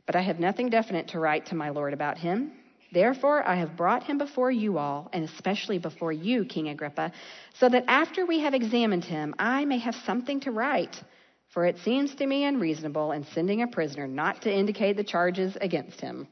But 0.06 0.15
I 0.15 0.21
have 0.21 0.39
nothing 0.39 0.69
definite 0.69 1.10
to 1.10 1.19
write 1.19 1.45
to 1.47 1.56
my 1.56 1.69
lord 1.69 1.93
about 1.93 2.17
him. 2.17 2.51
Therefore, 2.91 3.47
I 3.47 3.56
have 3.56 3.75
brought 3.75 4.03
him 4.03 4.17
before 4.17 4.51
you 4.51 4.77
all, 4.77 5.10
and 5.13 5.23
especially 5.23 5.79
before 5.79 6.12
you, 6.12 6.45
King 6.45 6.69
Agrippa, 6.69 7.12
so 7.56 7.67
that 7.69 7.86
after 7.88 8.25
we 8.25 8.39
have 8.39 8.53
examined 8.53 9.03
him, 9.03 9.34
I 9.39 9.65
may 9.65 9.79
have 9.79 9.95
something 10.06 10.39
to 10.41 10.51
write. 10.51 11.01
For 11.49 11.65
it 11.65 11.77
seems 11.79 12.13
to 12.15 12.25
me 12.25 12.45
unreasonable 12.45 13.12
in 13.12 13.25
sending 13.25 13.62
a 13.62 13.67
prisoner 13.67 14.08
not 14.08 14.41
to 14.43 14.53
indicate 14.53 14.97
the 14.97 15.03
charges 15.03 15.58
against 15.62 16.01
him. 16.01 16.27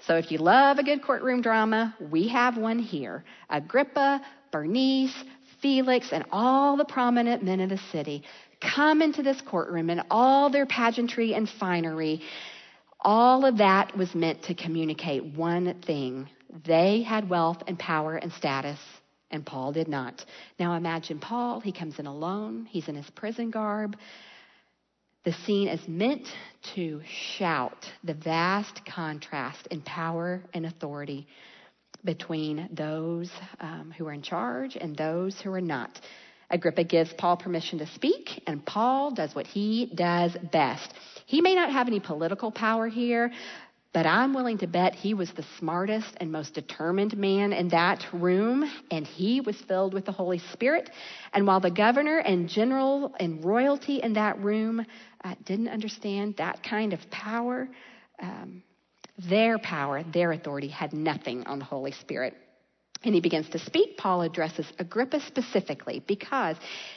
So 0.00 0.16
if 0.16 0.30
you 0.30 0.38
love 0.38 0.78
a 0.78 0.82
good 0.82 1.02
courtroom 1.02 1.42
drama, 1.42 1.94
we 2.00 2.28
have 2.28 2.56
one 2.56 2.78
here. 2.78 3.24
Agrippa, 3.50 4.22
Bernice, 4.52 5.24
Felix, 5.60 6.12
and 6.12 6.24
all 6.30 6.76
the 6.76 6.84
prominent 6.84 7.42
men 7.42 7.60
of 7.60 7.70
the 7.70 7.80
city 7.90 8.22
come 8.60 9.02
into 9.02 9.22
this 9.22 9.40
courtroom 9.40 9.90
in 9.90 10.02
all 10.10 10.50
their 10.50 10.66
pageantry 10.66 11.34
and 11.34 11.48
finery. 11.48 12.22
All 13.00 13.44
of 13.44 13.58
that 13.58 13.96
was 13.96 14.14
meant 14.14 14.44
to 14.44 14.54
communicate 14.54 15.24
one 15.24 15.80
thing. 15.82 16.28
They 16.64 17.02
had 17.02 17.28
wealth 17.28 17.62
and 17.66 17.78
power 17.78 18.16
and 18.16 18.32
status, 18.32 18.78
and 19.30 19.44
Paul 19.44 19.72
did 19.72 19.88
not. 19.88 20.24
Now 20.58 20.74
imagine 20.74 21.18
Paul, 21.18 21.60
he 21.60 21.72
comes 21.72 21.98
in 21.98 22.06
alone, 22.06 22.66
he's 22.70 22.88
in 22.88 22.94
his 22.94 23.10
prison 23.10 23.50
garb. 23.50 23.96
The 25.24 25.32
scene 25.32 25.68
is 25.68 25.86
meant 25.88 26.28
to 26.76 27.02
shout 27.36 27.84
the 28.04 28.14
vast 28.14 28.86
contrast 28.86 29.66
in 29.72 29.82
power 29.82 30.40
and 30.54 30.64
authority 30.64 31.26
between 32.04 32.68
those 32.72 33.30
um, 33.58 33.92
who 33.98 34.06
are 34.06 34.12
in 34.12 34.22
charge 34.22 34.76
and 34.76 34.96
those 34.96 35.40
who 35.40 35.52
are 35.52 35.60
not. 35.60 36.00
Agrippa 36.50 36.84
gives 36.84 37.12
Paul 37.12 37.36
permission 37.36 37.78
to 37.78 37.86
speak, 37.88 38.42
and 38.46 38.64
Paul 38.64 39.10
does 39.12 39.34
what 39.34 39.46
he 39.46 39.90
does 39.94 40.36
best. 40.52 40.92
He 41.26 41.40
may 41.40 41.54
not 41.54 41.72
have 41.72 41.88
any 41.88 42.00
political 42.00 42.52
power 42.52 42.86
here, 42.86 43.32
but 43.92 44.06
I'm 44.06 44.34
willing 44.34 44.58
to 44.58 44.66
bet 44.66 44.94
he 44.94 45.14
was 45.14 45.32
the 45.32 45.44
smartest 45.58 46.16
and 46.20 46.30
most 46.30 46.54
determined 46.54 47.16
man 47.16 47.52
in 47.52 47.68
that 47.70 48.04
room, 48.12 48.70
and 48.90 49.06
he 49.06 49.40
was 49.40 49.56
filled 49.56 49.94
with 49.94 50.04
the 50.04 50.12
Holy 50.12 50.38
Spirit. 50.52 50.90
And 51.32 51.46
while 51.46 51.60
the 51.60 51.70
governor 51.70 52.18
and 52.18 52.48
general 52.48 53.14
and 53.18 53.44
royalty 53.44 54.02
in 54.02 54.12
that 54.12 54.38
room 54.38 54.84
uh, 55.24 55.34
didn't 55.44 55.68
understand 55.68 56.36
that 56.36 56.62
kind 56.62 56.92
of 56.92 57.10
power, 57.10 57.68
um, 58.20 58.62
their 59.18 59.58
power, 59.58 60.04
their 60.04 60.30
authority 60.30 60.68
had 60.68 60.92
nothing 60.92 61.46
on 61.46 61.58
the 61.58 61.64
Holy 61.64 61.92
Spirit 61.92 62.34
and 63.06 63.14
he 63.14 63.20
begins 63.20 63.48
to 63.50 63.58
speak, 63.60 63.96
Paul 63.96 64.22
addresses 64.22 64.66
Agrippa 64.80 65.20
specifically 65.20 66.02
because 66.06 66.56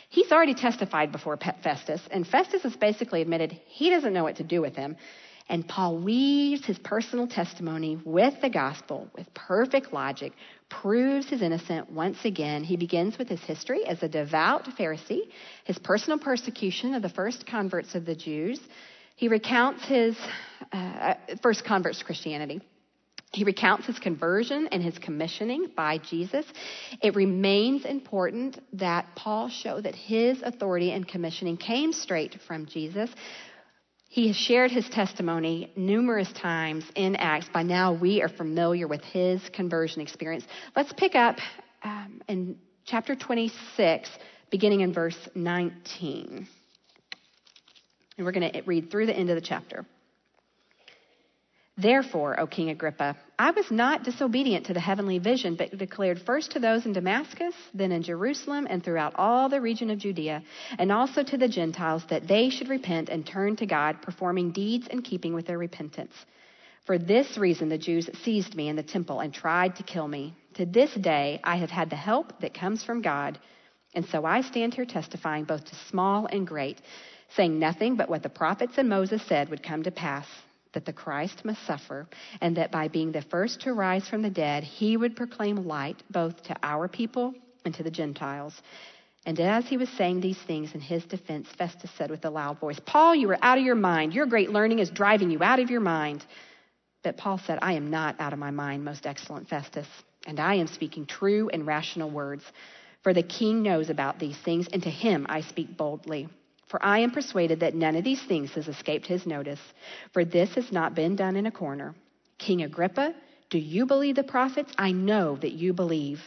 he's 0.09 0.31
already 0.31 0.55
testified 0.55 1.11
before 1.11 1.37
Festus, 1.37 2.01
and 2.09 2.27
Festus 2.27 2.63
has 2.63 2.75
basically 2.75 3.21
admitted 3.21 3.51
he 3.67 3.91
doesn't 3.91 4.11
know 4.11 4.23
what 4.23 4.37
to 4.37 4.43
do 4.43 4.59
with 4.59 4.75
him. 4.75 4.97
And 5.49 5.67
Paul 5.67 5.97
weaves 5.99 6.65
his 6.65 6.77
personal 6.79 7.27
testimony 7.27 7.99
with 8.03 8.35
the 8.41 8.49
gospel 8.49 9.07
with 9.15 9.31
perfect 9.33 9.93
logic, 9.93 10.33
proves 10.67 11.29
his 11.29 11.41
innocence 11.41 11.87
once 11.91 12.17
again. 12.23 12.63
He 12.63 12.75
begins 12.75 13.17
with 13.17 13.29
his 13.29 13.41
history 13.41 13.85
as 13.85 14.01
a 14.03 14.07
devout 14.07 14.65
Pharisee, 14.77 15.29
his 15.63 15.77
personal 15.79 16.19
persecution 16.19 16.95
of 16.95 17.01
the 17.03 17.09
first 17.09 17.45
converts 17.47 17.95
of 17.95 18.05
the 18.05 18.15
Jews. 18.15 18.59
He 19.15 19.27
recounts 19.27 19.85
his 19.85 20.17
uh, 20.71 20.75
uh 20.75 21.13
first 21.41 21.65
converts 21.65 21.99
to 21.99 22.05
Christianity. 22.05 22.61
He 23.31 23.43
recounts 23.43 23.85
his 23.85 23.99
conversion 23.99 24.67
and 24.71 24.81
his 24.81 24.97
commissioning 24.97 25.71
by 25.75 25.99
Jesus. 25.99 26.45
It 27.01 27.15
remains 27.15 27.85
important 27.85 28.59
that 28.73 29.15
Paul 29.15 29.49
show 29.49 29.79
that 29.79 29.93
his 29.93 30.41
authority 30.41 30.91
and 30.91 31.07
commissioning 31.07 31.57
came 31.57 31.93
straight 31.93 32.39
from 32.47 32.65
Jesus. 32.65 33.09
He 34.07 34.25
has 34.27 34.35
shared 34.35 34.71
his 34.71 34.89
testimony 34.89 35.71
numerous 35.75 36.31
times 36.33 36.83
in 36.95 37.15
Acts. 37.15 37.47
By 37.53 37.61
now, 37.61 37.93
we 37.93 38.23
are 38.23 38.29
familiar 38.29 38.87
with 38.87 39.03
his 39.03 39.47
conversion 39.49 40.01
experience. 40.01 40.45
Let's 40.75 40.91
pick 40.93 41.13
up 41.13 41.37
um, 41.83 42.23
in 42.27 42.57
chapter 42.85 43.15
26, 43.15 44.09
beginning 44.49 44.81
in 44.81 44.91
verse 44.91 45.29
19. 45.35 46.47
And 48.17 48.25
we're 48.25 48.31
going 48.31 48.51
to 48.51 48.61
read 48.63 48.89
through 48.89 49.05
the 49.05 49.15
end 49.15 49.29
of 49.29 49.35
the 49.35 49.41
chapter. 49.41 49.85
Therefore, 51.81 52.37
O 52.37 52.45
King 52.45 52.71
Agrippa, 52.71 53.15
I 53.37 53.51
was 53.51 53.71
not 53.71 54.03
disobedient 54.03 54.65
to 54.65 54.73
the 54.73 54.81
heavenly 54.81 55.17
vision, 55.17 55.55
but 55.55 55.77
declared 55.77 56.19
first 56.19 56.51
to 56.51 56.59
those 56.59 56.85
in 56.85 56.91
Damascus, 56.91 57.55
then 57.73 57.93
in 57.93 58.03
Jerusalem, 58.03 58.67
and 58.69 58.83
throughout 58.83 59.13
all 59.15 59.47
the 59.47 59.61
region 59.61 59.89
of 59.89 59.97
Judea, 59.97 60.43
and 60.77 60.91
also 60.91 61.23
to 61.23 61.37
the 61.37 61.47
Gentiles, 61.47 62.03
that 62.09 62.27
they 62.27 62.49
should 62.49 62.67
repent 62.67 63.07
and 63.07 63.25
turn 63.25 63.55
to 63.55 63.65
God, 63.65 64.01
performing 64.01 64.51
deeds 64.51 64.87
in 64.87 65.03
keeping 65.03 65.33
with 65.33 65.47
their 65.47 65.57
repentance. 65.57 66.13
For 66.85 66.97
this 66.97 67.37
reason, 67.37 67.69
the 67.69 67.77
Jews 67.77 68.09
seized 68.25 68.55
me 68.55 68.67
in 68.67 68.75
the 68.75 68.83
temple 68.83 69.21
and 69.21 69.33
tried 69.33 69.77
to 69.77 69.83
kill 69.83 70.09
me. 70.09 70.33
To 70.55 70.65
this 70.65 70.93
day, 70.95 71.39
I 71.45 71.55
have 71.55 71.69
had 71.69 71.89
the 71.89 71.95
help 71.95 72.41
that 72.41 72.53
comes 72.53 72.83
from 72.83 73.01
God, 73.01 73.39
and 73.95 74.05
so 74.07 74.25
I 74.25 74.41
stand 74.41 74.73
here 74.73 74.85
testifying 74.85 75.45
both 75.45 75.63
to 75.63 75.75
small 75.89 76.25
and 76.25 76.45
great, 76.45 76.81
saying 77.37 77.57
nothing 77.57 77.95
but 77.95 78.09
what 78.09 78.21
the 78.21 78.27
prophets 78.27 78.73
and 78.77 78.89
Moses 78.89 79.21
said 79.27 79.47
would 79.47 79.63
come 79.63 79.83
to 79.83 79.91
pass 79.91 80.27
that 80.73 80.85
the 80.85 80.93
Christ 80.93 81.43
must 81.45 81.65
suffer, 81.65 82.07
and 82.41 82.57
that 82.57 82.71
by 82.71 82.87
being 82.87 83.11
the 83.11 83.21
first 83.23 83.61
to 83.61 83.73
rise 83.73 84.07
from 84.07 84.21
the 84.21 84.29
dead, 84.29 84.63
he 84.63 84.97
would 84.97 85.15
proclaim 85.15 85.67
light 85.67 86.03
both 86.09 86.43
to 86.43 86.55
our 86.61 86.87
people 86.87 87.33
and 87.65 87.73
to 87.75 87.83
the 87.83 87.91
Gentiles. 87.91 88.61
And 89.25 89.39
as 89.39 89.67
he 89.67 89.77
was 89.77 89.89
saying 89.89 90.21
these 90.21 90.37
things 90.37 90.73
in 90.73 90.79
his 90.79 91.03
defense, 91.05 91.47
Festus 91.57 91.91
said 91.97 92.09
with 92.09 92.23
a 92.25 92.29
loud 92.29 92.59
voice, 92.59 92.79
Paul, 92.85 93.15
you 93.15 93.29
are 93.31 93.37
out 93.41 93.57
of 93.57 93.63
your 93.63 93.75
mind. 93.75 94.13
Your 94.13 94.25
great 94.25 94.49
learning 94.49 94.79
is 94.79 94.89
driving 94.89 95.29
you 95.29 95.43
out 95.43 95.59
of 95.59 95.69
your 95.69 95.81
mind. 95.81 96.25
But 97.03 97.17
Paul 97.17 97.39
said, 97.45 97.59
I 97.61 97.73
am 97.73 97.89
not 97.89 98.19
out 98.19 98.33
of 98.33 98.39
my 98.39 98.51
mind, 98.51 98.83
most 98.83 99.05
excellent 99.05 99.49
Festus, 99.49 99.87
and 100.25 100.39
I 100.39 100.55
am 100.55 100.67
speaking 100.67 101.05
true 101.05 101.49
and 101.49 101.67
rational 101.67 102.09
words. 102.09 102.43
For 103.03 103.13
the 103.13 103.23
king 103.23 103.61
knows 103.63 103.89
about 103.89 104.19
these 104.19 104.37
things, 104.37 104.67
and 104.71 104.83
to 104.83 104.89
him 104.89 105.25
I 105.29 105.41
speak 105.41 105.77
boldly. 105.77 106.27
For 106.69 106.83
I 106.83 106.99
am 106.99 107.11
persuaded 107.11 107.61
that 107.61 107.73
none 107.73 107.95
of 107.95 108.03
these 108.03 108.21
things 108.23 108.51
has 108.51 108.67
escaped 108.67 109.07
his 109.07 109.25
notice, 109.25 109.59
for 110.13 110.23
this 110.23 110.53
has 110.53 110.71
not 110.71 110.95
been 110.95 111.15
done 111.15 111.35
in 111.35 111.47
a 111.47 111.51
corner. 111.51 111.95
King 112.37 112.61
Agrippa, 112.61 113.15
do 113.49 113.57
you 113.57 113.87
believe 113.87 114.15
the 114.15 114.23
prophets? 114.23 114.71
I 114.77 114.91
know 114.91 115.35
that 115.37 115.53
you 115.53 115.73
believe. 115.73 116.21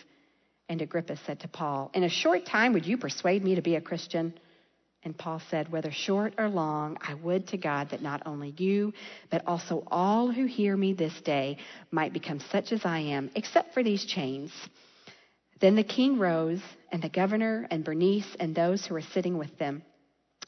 And 0.68 0.83
Agrippa 0.83 1.16
said 1.24 1.40
to 1.40 1.48
Paul, 1.48 1.90
In 1.94 2.02
a 2.02 2.09
short 2.09 2.44
time, 2.44 2.72
would 2.72 2.87
you 2.87 2.98
persuade 2.98 3.44
me 3.44 3.55
to 3.55 3.62
be 3.62 3.76
a 3.76 3.81
Christian? 3.81 4.35
And 5.05 5.16
Paul 5.16 5.40
said, 5.48 5.70
Whether 5.70 5.92
short 5.92 6.35
or 6.38 6.48
long, 6.48 6.98
I 7.00 7.14
would 7.14 7.48
to 7.48 7.57
God 7.57 7.90
that 7.90 8.02
not 8.02 8.22
only 8.26 8.55
you, 8.57 8.92
but 9.31 9.46
also 9.46 9.85
all 9.88 10.33
who 10.33 10.46
hear 10.46 10.76
me 10.76 10.92
this 10.92 11.20
day 11.20 11.59
might 11.92 12.12
become 12.12 12.40
such 12.50 12.72
as 12.72 12.85
I 12.85 12.98
am, 12.98 13.31
except 13.37 13.74
for 13.74 13.83
these 13.85 14.05
chains. 14.05 14.52
Then 15.61 15.76
the 15.76 15.85
king 15.85 16.18
rose, 16.18 16.62
and 16.90 17.00
the 17.00 17.09
governor, 17.09 17.66
and 17.70 17.85
Bernice, 17.85 18.37
and 18.40 18.55
those 18.55 18.85
who 18.85 18.94
were 18.94 19.02
sitting 19.02 19.38
with 19.38 19.57
them. 19.59 19.83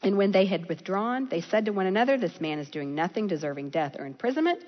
And 0.05 0.19
when 0.19 0.33
they 0.33 0.45
had 0.45 0.69
withdrawn, 0.69 1.29
they 1.31 1.41
said 1.41 1.65
to 1.65 1.73
one 1.73 1.87
another, 1.87 2.19
This 2.19 2.39
man 2.39 2.59
is 2.59 2.69
doing 2.69 2.95
nothing 2.95 3.27
deserving 3.27 3.71
death 3.71 3.97
or 3.99 4.05
imprisonment. 4.05 4.63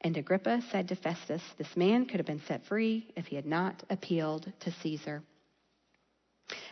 And 0.00 0.16
Agrippa 0.16 0.62
said 0.70 0.88
to 0.88 0.96
Festus, 0.96 1.42
This 1.58 1.76
man 1.76 2.06
could 2.06 2.20
have 2.20 2.26
been 2.26 2.42
set 2.46 2.64
free 2.66 3.12
if 3.16 3.26
he 3.26 3.36
had 3.36 3.46
not 3.46 3.82
appealed 3.90 4.50
to 4.60 4.70
Caesar. 4.82 5.22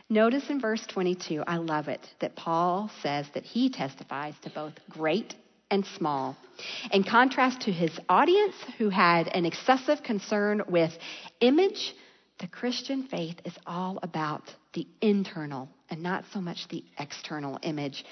Notice 0.09 0.49
in 0.49 0.61
verse 0.61 0.87
22, 0.87 1.43
I 1.47 1.57
love 1.57 1.89
it, 1.89 2.07
that 2.21 2.37
Paul 2.37 2.91
says 3.03 3.27
that 3.35 3.45
he 3.45 3.69
testifies 3.69 4.35
to 4.43 4.51
both 4.51 4.75
great 4.89 5.35
and 5.71 5.85
small. 5.85 6.37
In 6.93 7.03
contrast 7.03 7.63
to 7.63 7.73
his 7.73 7.99
audience, 8.09 8.55
who 8.79 8.91
had 8.91 9.29
an 9.29 9.45
excessive 9.45 10.03
concern 10.05 10.63
with 10.69 10.97
image, 11.41 11.95
the 12.39 12.47
Christian 12.47 13.09
faith 13.09 13.41
is 13.45 13.55
all 13.67 13.99
about 14.03 14.55
the 14.73 14.87
internal 15.01 15.69
and 15.91 16.03
not 16.03 16.25
so 16.33 16.41
much 16.41 16.69
the 16.69 16.85
external 16.99 17.59
image. 17.63 18.05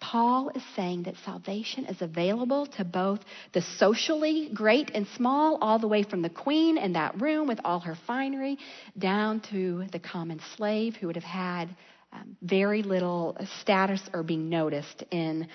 Paul 0.00 0.50
is 0.50 0.62
saying 0.76 1.04
that 1.04 1.16
salvation 1.24 1.86
is 1.86 2.00
available 2.00 2.66
to 2.66 2.84
both 2.84 3.20
the 3.52 3.62
socially 3.62 4.50
great 4.54 4.92
and 4.94 5.06
small, 5.16 5.58
all 5.60 5.78
the 5.78 5.88
way 5.88 6.04
from 6.04 6.22
the 6.22 6.30
queen 6.30 6.78
in 6.78 6.92
that 6.92 7.20
room 7.20 7.48
with 7.48 7.58
all 7.64 7.80
her 7.80 7.96
finery, 8.06 8.58
down 8.96 9.40
to 9.50 9.86
the 9.90 9.98
common 9.98 10.40
slave 10.56 10.94
who 10.96 11.08
would 11.08 11.16
have 11.16 11.24
had 11.24 11.68
um, 12.12 12.36
very 12.42 12.82
little 12.82 13.36
status 13.60 14.00
or 14.14 14.22
being 14.22 14.48
noticed 14.48 15.02
in 15.10 15.48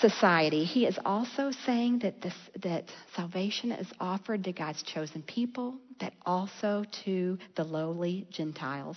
society. 0.00 0.64
He 0.64 0.86
is 0.86 0.98
also 1.04 1.50
saying 1.66 2.00
that, 2.00 2.20
this, 2.20 2.34
that 2.62 2.84
salvation 3.16 3.72
is 3.72 3.88
offered 3.98 4.44
to 4.44 4.52
God's 4.52 4.82
chosen 4.82 5.22
people, 5.22 5.74
but 5.98 6.12
also 6.24 6.84
to 7.04 7.38
the 7.56 7.64
lowly 7.64 8.26
Gentiles. 8.30 8.96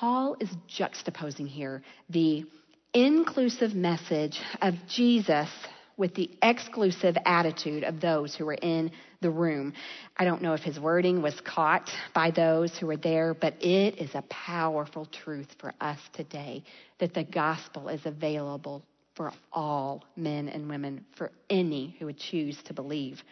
Paul 0.00 0.36
is 0.40 0.48
juxtaposing 0.68 1.46
here 1.46 1.80
the 2.10 2.44
inclusive 2.92 3.74
message 3.74 4.40
of 4.60 4.74
Jesus 4.88 5.48
with 5.96 6.16
the 6.16 6.28
exclusive 6.42 7.16
attitude 7.24 7.84
of 7.84 8.00
those 8.00 8.34
who 8.34 8.44
were 8.44 8.58
in 8.60 8.90
the 9.20 9.30
room. 9.30 9.72
I 10.16 10.24
don't 10.24 10.42
know 10.42 10.54
if 10.54 10.62
his 10.62 10.80
wording 10.80 11.22
was 11.22 11.40
caught 11.42 11.88
by 12.12 12.32
those 12.32 12.76
who 12.76 12.88
were 12.88 12.96
there, 12.96 13.34
but 13.34 13.62
it 13.62 13.98
is 13.98 14.10
a 14.14 14.22
powerful 14.22 15.06
truth 15.06 15.54
for 15.60 15.72
us 15.80 16.00
today 16.12 16.64
that 16.98 17.14
the 17.14 17.22
gospel 17.22 17.88
is 17.88 18.04
available 18.04 18.82
for 19.14 19.32
all 19.52 20.02
men 20.16 20.48
and 20.48 20.68
women, 20.68 21.04
for 21.16 21.30
any 21.48 21.94
who 22.00 22.06
would 22.06 22.18
choose 22.18 22.60
to 22.64 22.74
believe. 22.74 23.22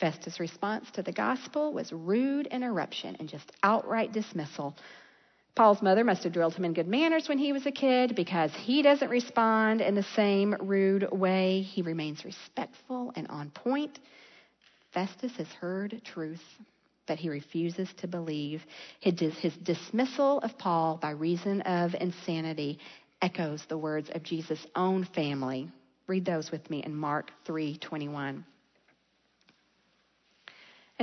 Festus' 0.00 0.40
response 0.40 0.90
to 0.90 1.02
the 1.04 1.12
gospel 1.12 1.72
was 1.72 1.92
rude 1.92 2.48
interruption 2.48 3.16
and 3.20 3.28
just 3.28 3.52
outright 3.62 4.12
dismissal 4.12 4.74
Paul's 5.54 5.82
mother 5.82 6.02
must 6.02 6.24
have 6.24 6.32
drilled 6.32 6.54
him 6.54 6.64
in 6.64 6.72
good 6.72 6.88
manners 6.88 7.28
when 7.28 7.38
he 7.38 7.52
was 7.52 7.66
a 7.66 7.70
kid 7.70 8.16
because 8.16 8.50
he 8.54 8.80
doesn't 8.80 9.10
respond 9.10 9.82
in 9.82 9.94
the 9.94 10.02
same 10.02 10.54
rude 10.60 11.10
way. 11.12 11.60
He 11.60 11.82
remains 11.82 12.24
respectful 12.24 13.12
and 13.16 13.28
on 13.28 13.50
point. 13.50 13.98
Festus 14.92 15.36
has 15.36 15.48
heard 15.48 16.00
truth 16.04 16.42
that 17.06 17.18
he 17.18 17.28
refuses 17.28 17.92
to 17.98 18.06
believe. 18.06 18.64
His 19.00 19.56
dismissal 19.62 20.38
of 20.38 20.56
Paul 20.56 20.96
by 20.96 21.10
reason 21.10 21.60
of 21.62 21.94
insanity 22.00 22.78
echoes 23.20 23.64
the 23.68 23.78
words 23.78 24.08
of 24.10 24.22
Jesus' 24.22 24.66
own 24.74 25.04
family. 25.04 25.70
Read 26.06 26.24
those 26.24 26.50
with 26.50 26.68
me 26.70 26.82
in 26.82 26.94
Mark 26.94 27.30
3:21. 27.46 28.44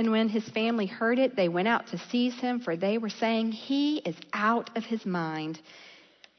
And 0.00 0.12
when 0.12 0.30
his 0.30 0.48
family 0.48 0.86
heard 0.86 1.18
it, 1.18 1.36
they 1.36 1.50
went 1.50 1.68
out 1.68 1.88
to 1.88 1.98
seize 1.98 2.40
him, 2.40 2.60
for 2.60 2.74
they 2.74 2.96
were 2.96 3.10
saying, 3.10 3.52
He 3.52 3.98
is 3.98 4.16
out 4.32 4.74
of 4.74 4.82
his 4.82 5.04
mind. 5.04 5.60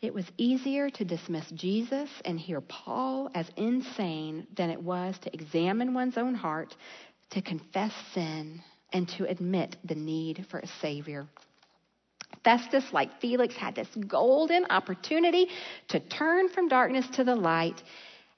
It 0.01 0.15
was 0.15 0.25
easier 0.35 0.89
to 0.89 1.05
dismiss 1.05 1.45
Jesus 1.51 2.09
and 2.25 2.39
hear 2.39 2.59
Paul 2.59 3.29
as 3.35 3.45
insane 3.57 4.47
than 4.57 4.71
it 4.71 4.81
was 4.81 5.15
to 5.19 5.31
examine 5.31 5.93
one's 5.93 6.17
own 6.17 6.33
heart, 6.33 6.75
to 7.29 7.43
confess 7.43 7.93
sin, 8.15 8.63
and 8.93 9.07
to 9.09 9.29
admit 9.29 9.77
the 9.85 9.93
need 9.93 10.47
for 10.49 10.57
a 10.57 10.67
Savior. 10.81 11.27
Festus, 12.43 12.91
like 12.91 13.21
Felix, 13.21 13.53
had 13.55 13.75
this 13.75 13.89
golden 14.07 14.65
opportunity 14.71 15.45
to 15.89 15.99
turn 15.99 16.49
from 16.49 16.67
darkness 16.67 17.07
to 17.09 17.23
the 17.23 17.35
light, 17.35 17.79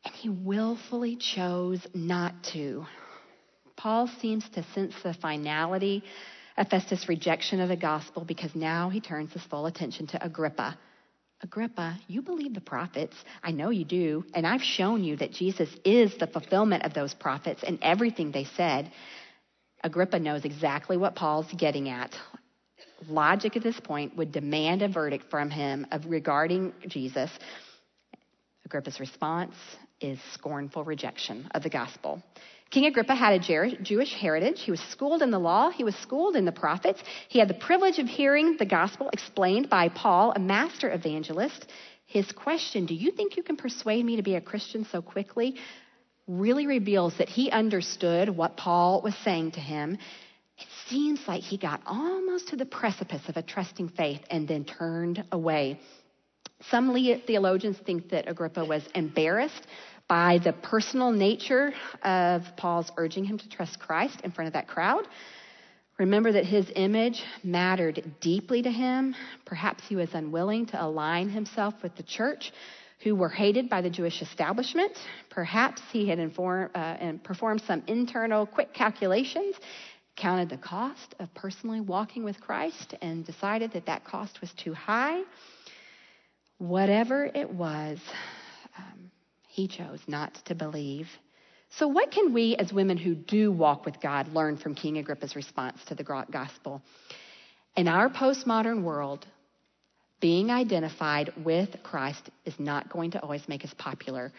and 0.04 0.14
he 0.16 0.28
willfully 0.28 1.16
chose 1.16 1.88
not 1.94 2.44
to. 2.52 2.86
Paul 3.84 4.08
seems 4.22 4.48
to 4.52 4.64
sense 4.74 4.94
the 5.04 5.14
finality 5.14 6.06
of 6.56 6.70
Festus' 6.70 7.10
rejection 7.10 7.60
of 7.60 7.68
the 7.68 7.76
gospel 7.76 8.24
because 8.24 8.56
now 8.56 8.88
he 8.90 9.02
turns 9.02 9.34
his 9.34 9.44
full 9.44 9.66
attention 9.66 10.08
to 10.08 10.26
Agrippa. 10.26 10.78
Agrippa, 11.42 12.00
you 12.08 12.22
believe 12.22 12.54
the 12.54 12.62
prophets. 12.62 13.14
I 13.44 13.52
know 13.52 13.72
you 13.72 13.84
do. 13.84 14.24
And 14.34 14.48
I've 14.48 14.64
shown 14.64 15.04
you 15.04 15.18
that 15.18 15.34
Jesus 15.34 15.68
is 15.84 16.18
the 16.18 16.28
fulfillment 16.28 16.86
of 16.86 16.94
those 16.94 17.14
prophets 17.14 17.62
and 17.68 17.78
everything 17.82 18.32
they 18.32 18.46
said. 18.56 18.90
Agrippa 19.84 20.18
knows 20.18 20.46
exactly 20.46 20.96
what 20.96 21.16
Paul's 21.16 21.52
getting 21.52 21.90
at. 21.90 22.16
Logic 23.10 23.54
at 23.54 23.64
this 23.64 23.82
point 23.82 24.16
would 24.16 24.32
demand 24.32 24.82
a 24.82 24.88
verdict 24.88 25.26
from 25.30 25.50
him 25.50 25.88
of 25.92 26.06
regarding 26.06 26.72
Jesus. 26.88 27.30
Agrippa's 28.64 29.02
response 29.02 29.56
is 30.00 30.20
scornful 30.34 30.86
rejection 30.86 31.50
of 31.54 31.64
the 31.64 31.70
gospel. 31.70 32.24
King 32.74 32.88
Agrippa 32.88 33.14
had 33.14 33.34
a 33.34 33.78
Jewish 33.84 34.16
heritage. 34.16 34.62
He 34.62 34.72
was 34.72 34.80
schooled 34.80 35.22
in 35.22 35.30
the 35.30 35.38
law, 35.38 35.70
he 35.70 35.84
was 35.84 35.96
schooled 35.98 36.36
in 36.36 36.44
the 36.44 36.52
prophets. 36.52 37.04
He 37.28 37.38
had 37.38 37.48
the 37.48 37.54
privilege 37.54 38.00
of 38.00 38.08
hearing 38.08 38.58
the 38.58 38.66
gospel 38.66 39.12
explained 39.14 39.70
by 39.70 39.90
Paul, 39.90 40.34
a 40.36 40.40
master 40.40 40.92
evangelist. 40.92 41.68
His 42.08 42.32
question, 42.32 42.88
Do 42.88 42.96
you 42.96 43.12
think 43.12 43.38
you 43.38 43.44
can 43.44 43.58
persuade 43.58 44.04
me 44.04 44.16
to 44.16 44.24
be 44.24 44.34
a 44.34 44.42
Christian 44.42 44.88
so 44.92 45.04
quickly? 45.04 45.56
really 46.26 46.66
reveals 46.66 47.16
that 47.18 47.28
he 47.28 47.52
understood 47.52 48.30
what 48.30 48.56
Paul 48.56 49.02
was 49.02 49.14
saying 49.26 49.52
to 49.52 49.60
him. 49.60 49.98
It 50.58 50.68
seems 50.88 51.20
like 51.28 51.44
he 51.44 51.58
got 51.58 51.82
almost 51.86 52.48
to 52.48 52.56
the 52.56 52.66
precipice 52.66 53.28
of 53.28 53.36
a 53.36 53.42
trusting 53.44 53.90
faith 53.90 54.22
and 54.32 54.48
then 54.48 54.64
turned 54.64 55.24
away. 55.34 55.80
Some 56.70 56.96
theologians 57.28 57.78
think 57.86 58.10
that 58.10 58.30
Agrippa 58.30 58.64
was 58.64 58.84
embarrassed 58.96 59.68
by 60.08 60.40
the 60.44 60.54
personal 60.54 61.12
nature 61.12 61.74
of 62.04 62.44
Paul's 62.58 62.92
urging 62.98 63.26
him 63.26 63.38
to 63.38 63.50
trust 63.50 63.80
Christ 63.80 64.22
in 64.24 64.32
front 64.32 64.48
of 64.48 64.54
that 64.54 64.68
crowd. 64.68 65.08
Remember 65.98 66.32
that 66.32 66.46
his 66.46 66.72
image 66.76 67.24
mattered 67.44 68.14
deeply 68.20 68.62
to 68.64 68.72
him. 68.72 69.16
Perhaps 69.46 69.84
he 69.88 69.96
was 69.96 70.10
unwilling 70.14 70.66
to 70.68 70.84
align 70.84 71.30
himself 71.30 71.76
with 71.84 71.96
the 71.96 72.04
church, 72.04 72.52
who 73.04 73.16
were 73.16 73.30
hated 73.30 73.70
by 73.70 73.82
the 73.82 73.90
Jewish 73.90 74.22
establishment. 74.22 74.94
Perhaps 75.30 75.82
he 75.92 76.10
had 76.10 76.20
informed, 76.20 76.72
uh, 76.74 76.78
and 76.78 77.24
performed 77.24 77.62
some 77.68 77.84
internal 77.88 78.46
quick 78.46 78.74
calculations, 78.74 79.56
counted 80.16 80.50
the 80.50 80.58
cost 80.58 81.14
of 81.20 81.32
personally 81.34 81.82
walking 81.82 82.24
with 82.24 82.40
Christ, 82.42 82.96
and 83.02 83.26
decided 83.26 83.74
that 83.74 83.86
that 83.86 84.04
cost 84.04 84.42
was 84.42 84.52
too 84.54 84.74
high. 84.74 85.22
Whatever 86.58 87.26
it 87.26 87.50
was, 87.50 88.00
he 89.54 89.68
chose 89.68 90.00
not 90.08 90.34
to 90.46 90.56
believe. 90.56 91.08
So, 91.78 91.88
what 91.88 92.10
can 92.10 92.34
we 92.34 92.56
as 92.56 92.74
women 92.74 92.98
who 92.98 93.14
do 93.14 93.52
walk 93.52 93.86
with 93.86 94.02
God 94.02 94.34
learn 94.34 94.58
from 94.58 94.74
King 94.74 94.98
Agrippa's 94.98 95.36
response 95.36 95.78
to 95.86 95.96
the 95.96 96.04
gospel? 96.04 96.82
In 97.78 97.88
our 97.88 98.10
postmodern 98.10 98.82
world, 98.82 99.28
being 100.20 100.50
identified 100.50 101.34
with 101.44 101.70
Christ 101.84 102.32
is 102.46 102.56
not 102.58 102.90
going 102.90 103.12
to 103.12 103.22
always 103.22 103.48
make 103.48 103.64
us 103.64 103.74
popular. 103.78 104.32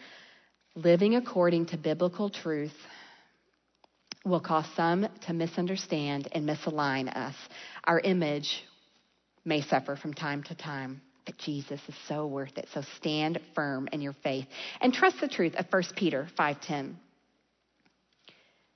Living 0.75 1.15
according 1.15 1.67
to 1.67 1.77
biblical 1.77 2.29
truth 2.29 2.75
will 4.25 4.41
cause 4.41 4.67
some 4.75 5.07
to 5.27 5.33
misunderstand 5.33 6.27
and 6.33 6.47
misalign 6.47 7.07
us. 7.07 7.35
Our 7.85 8.01
image 8.01 8.65
may 9.45 9.61
suffer 9.61 9.95
from 9.95 10.13
time 10.13 10.43
to 10.43 10.55
time. 10.55 11.01
But 11.25 11.37
Jesus 11.37 11.81
is 11.87 11.95
so 12.07 12.27
worth 12.27 12.57
it. 12.57 12.67
So 12.73 12.81
stand 12.97 13.39
firm 13.55 13.89
in 13.91 14.01
your 14.01 14.15
faith 14.23 14.45
and 14.79 14.93
trust 14.93 15.19
the 15.19 15.27
truth 15.27 15.55
of 15.55 15.65
1 15.69 15.83
Peter 15.95 16.27
5:10. 16.37 16.95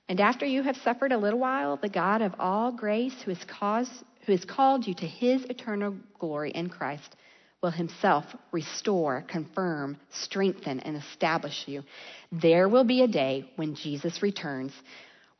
And 0.08 0.20
after 0.20 0.44
you 0.44 0.62
have 0.62 0.76
suffered 0.78 1.12
a 1.12 1.18
little 1.18 1.38
while, 1.38 1.76
the 1.76 1.88
God 1.88 2.20
of 2.20 2.34
all 2.40 2.72
grace, 2.72 3.14
who 3.22 3.30
has, 3.30 3.44
caused, 3.44 3.92
who 4.26 4.32
has 4.32 4.44
called 4.44 4.84
you 4.84 4.94
to 4.94 5.06
his 5.06 5.44
eternal 5.44 5.94
glory 6.18 6.50
in 6.50 6.68
Christ, 6.68 7.14
will 7.62 7.70
himself 7.70 8.24
restore, 8.50 9.22
confirm, 9.28 9.96
strengthen, 10.10 10.80
and 10.80 10.96
establish 10.96 11.68
you. 11.68 11.84
There 12.32 12.68
will 12.68 12.82
be 12.82 13.02
a 13.02 13.08
day 13.08 13.48
when 13.54 13.76
Jesus 13.76 14.20
returns 14.22 14.72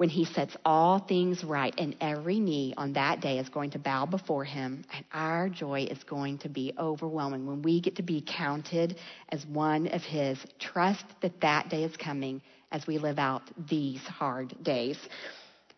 when 0.00 0.08
he 0.08 0.24
sets 0.24 0.56
all 0.64 0.98
things 0.98 1.44
right, 1.44 1.74
and 1.76 1.94
every 2.00 2.40
knee 2.40 2.72
on 2.78 2.94
that 2.94 3.20
day 3.20 3.36
is 3.36 3.50
going 3.50 3.68
to 3.68 3.78
bow 3.78 4.06
before 4.06 4.44
him, 4.46 4.82
and 4.94 5.04
our 5.12 5.50
joy 5.50 5.82
is 5.90 6.02
going 6.04 6.38
to 6.38 6.48
be 6.48 6.72
overwhelming 6.78 7.46
when 7.46 7.60
we 7.60 7.82
get 7.82 7.96
to 7.96 8.02
be 8.02 8.24
counted 8.26 8.98
as 9.28 9.44
one 9.44 9.86
of 9.88 10.00
his. 10.00 10.38
Trust 10.58 11.04
that 11.20 11.38
that 11.42 11.68
day 11.68 11.84
is 11.84 11.94
coming 11.98 12.40
as 12.72 12.86
we 12.86 12.96
live 12.96 13.18
out 13.18 13.42
these 13.68 14.00
hard 14.00 14.54
days. 14.62 14.96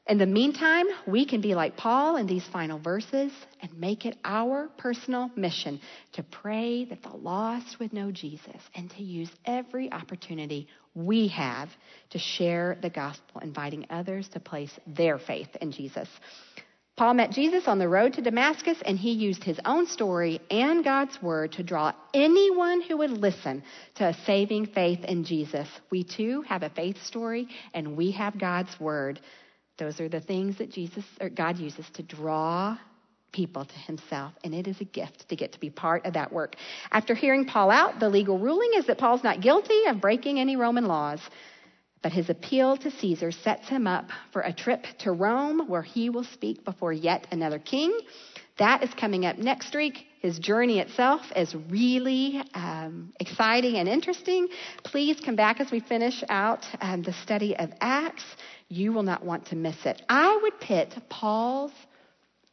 In 0.08 0.18
the 0.18 0.26
meantime, 0.26 0.86
we 1.06 1.24
can 1.24 1.40
be 1.40 1.54
like 1.54 1.76
Paul 1.76 2.16
in 2.16 2.26
these 2.26 2.44
final 2.52 2.80
verses 2.80 3.30
and 3.60 3.78
make 3.78 4.04
it 4.04 4.18
our 4.24 4.68
personal 4.76 5.30
mission 5.36 5.80
to 6.14 6.24
pray 6.24 6.84
that 6.86 7.02
the 7.02 7.16
lost 7.16 7.78
would 7.78 7.92
know 7.92 8.10
Jesus 8.10 8.60
and 8.74 8.90
to 8.90 9.02
use 9.02 9.30
every 9.44 9.92
opportunity 9.92 10.66
we 10.94 11.28
have 11.28 11.68
to 12.10 12.18
share 12.18 12.76
the 12.82 12.90
gospel, 12.90 13.40
inviting 13.42 13.86
others 13.90 14.28
to 14.30 14.40
place 14.40 14.72
their 14.88 15.18
faith 15.18 15.48
in 15.60 15.70
Jesus. 15.70 16.08
Paul 16.96 17.14
met 17.14 17.30
Jesus 17.30 17.66
on 17.68 17.78
the 17.78 17.88
road 17.88 18.12
to 18.14 18.22
Damascus, 18.22 18.76
and 18.84 18.98
he 18.98 19.12
used 19.12 19.42
his 19.42 19.58
own 19.64 19.86
story 19.86 20.40
and 20.50 20.84
God's 20.84 21.20
word 21.22 21.52
to 21.52 21.62
draw 21.62 21.92
anyone 22.12 22.82
who 22.82 22.98
would 22.98 23.12
listen 23.12 23.62
to 23.94 24.08
a 24.08 24.14
saving 24.26 24.66
faith 24.66 25.02
in 25.04 25.24
Jesus. 25.24 25.66
We 25.90 26.04
too 26.04 26.42
have 26.42 26.62
a 26.62 26.68
faith 26.68 27.02
story, 27.02 27.48
and 27.72 27.96
we 27.96 28.10
have 28.10 28.38
God's 28.38 28.78
word. 28.78 29.20
Those 29.78 30.00
are 30.00 30.08
the 30.08 30.20
things 30.20 30.58
that 30.58 30.70
Jesus 30.70 31.04
or 31.20 31.28
God 31.28 31.58
uses 31.58 31.88
to 31.94 32.02
draw 32.02 32.78
people 33.32 33.64
to 33.64 33.74
himself, 33.74 34.34
and 34.44 34.54
it 34.54 34.68
is 34.68 34.80
a 34.80 34.84
gift 34.84 35.28
to 35.30 35.36
get 35.36 35.52
to 35.52 35.60
be 35.60 35.70
part 35.70 36.04
of 36.04 36.12
that 36.14 36.32
work. 36.32 36.54
After 36.90 37.14
hearing 37.14 37.46
Paul 37.46 37.70
out, 37.70 37.98
the 37.98 38.10
legal 38.10 38.38
ruling 38.38 38.72
is 38.76 38.86
that 38.86 38.98
Paul's 38.98 39.24
not 39.24 39.40
guilty 39.40 39.86
of 39.86 40.00
breaking 40.00 40.38
any 40.38 40.56
Roman 40.56 40.84
laws, 40.84 41.20
but 42.02 42.12
his 42.12 42.28
appeal 42.28 42.76
to 42.76 42.90
Caesar 42.90 43.32
sets 43.32 43.68
him 43.68 43.86
up 43.86 44.10
for 44.32 44.42
a 44.42 44.52
trip 44.52 44.84
to 44.98 45.12
Rome 45.12 45.68
where 45.68 45.82
he 45.82 46.10
will 46.10 46.24
speak 46.24 46.64
before 46.64 46.92
yet 46.92 47.26
another 47.30 47.58
king. 47.58 47.98
That 48.58 48.82
is 48.82 48.92
coming 48.94 49.24
up 49.24 49.38
next 49.38 49.74
week. 49.74 50.06
His 50.22 50.38
journey 50.38 50.78
itself 50.78 51.22
is 51.34 51.52
really 51.68 52.40
um, 52.54 53.12
exciting 53.18 53.74
and 53.74 53.88
interesting. 53.88 54.46
Please 54.84 55.18
come 55.18 55.34
back 55.34 55.60
as 55.60 55.72
we 55.72 55.80
finish 55.80 56.22
out 56.28 56.64
um, 56.80 57.02
the 57.02 57.12
study 57.12 57.56
of 57.56 57.70
Acts. 57.80 58.22
You 58.68 58.92
will 58.92 59.02
not 59.02 59.24
want 59.24 59.46
to 59.46 59.56
miss 59.56 59.84
it. 59.84 60.00
I 60.08 60.38
would 60.40 60.60
pit 60.60 60.94
Paul's 61.08 61.72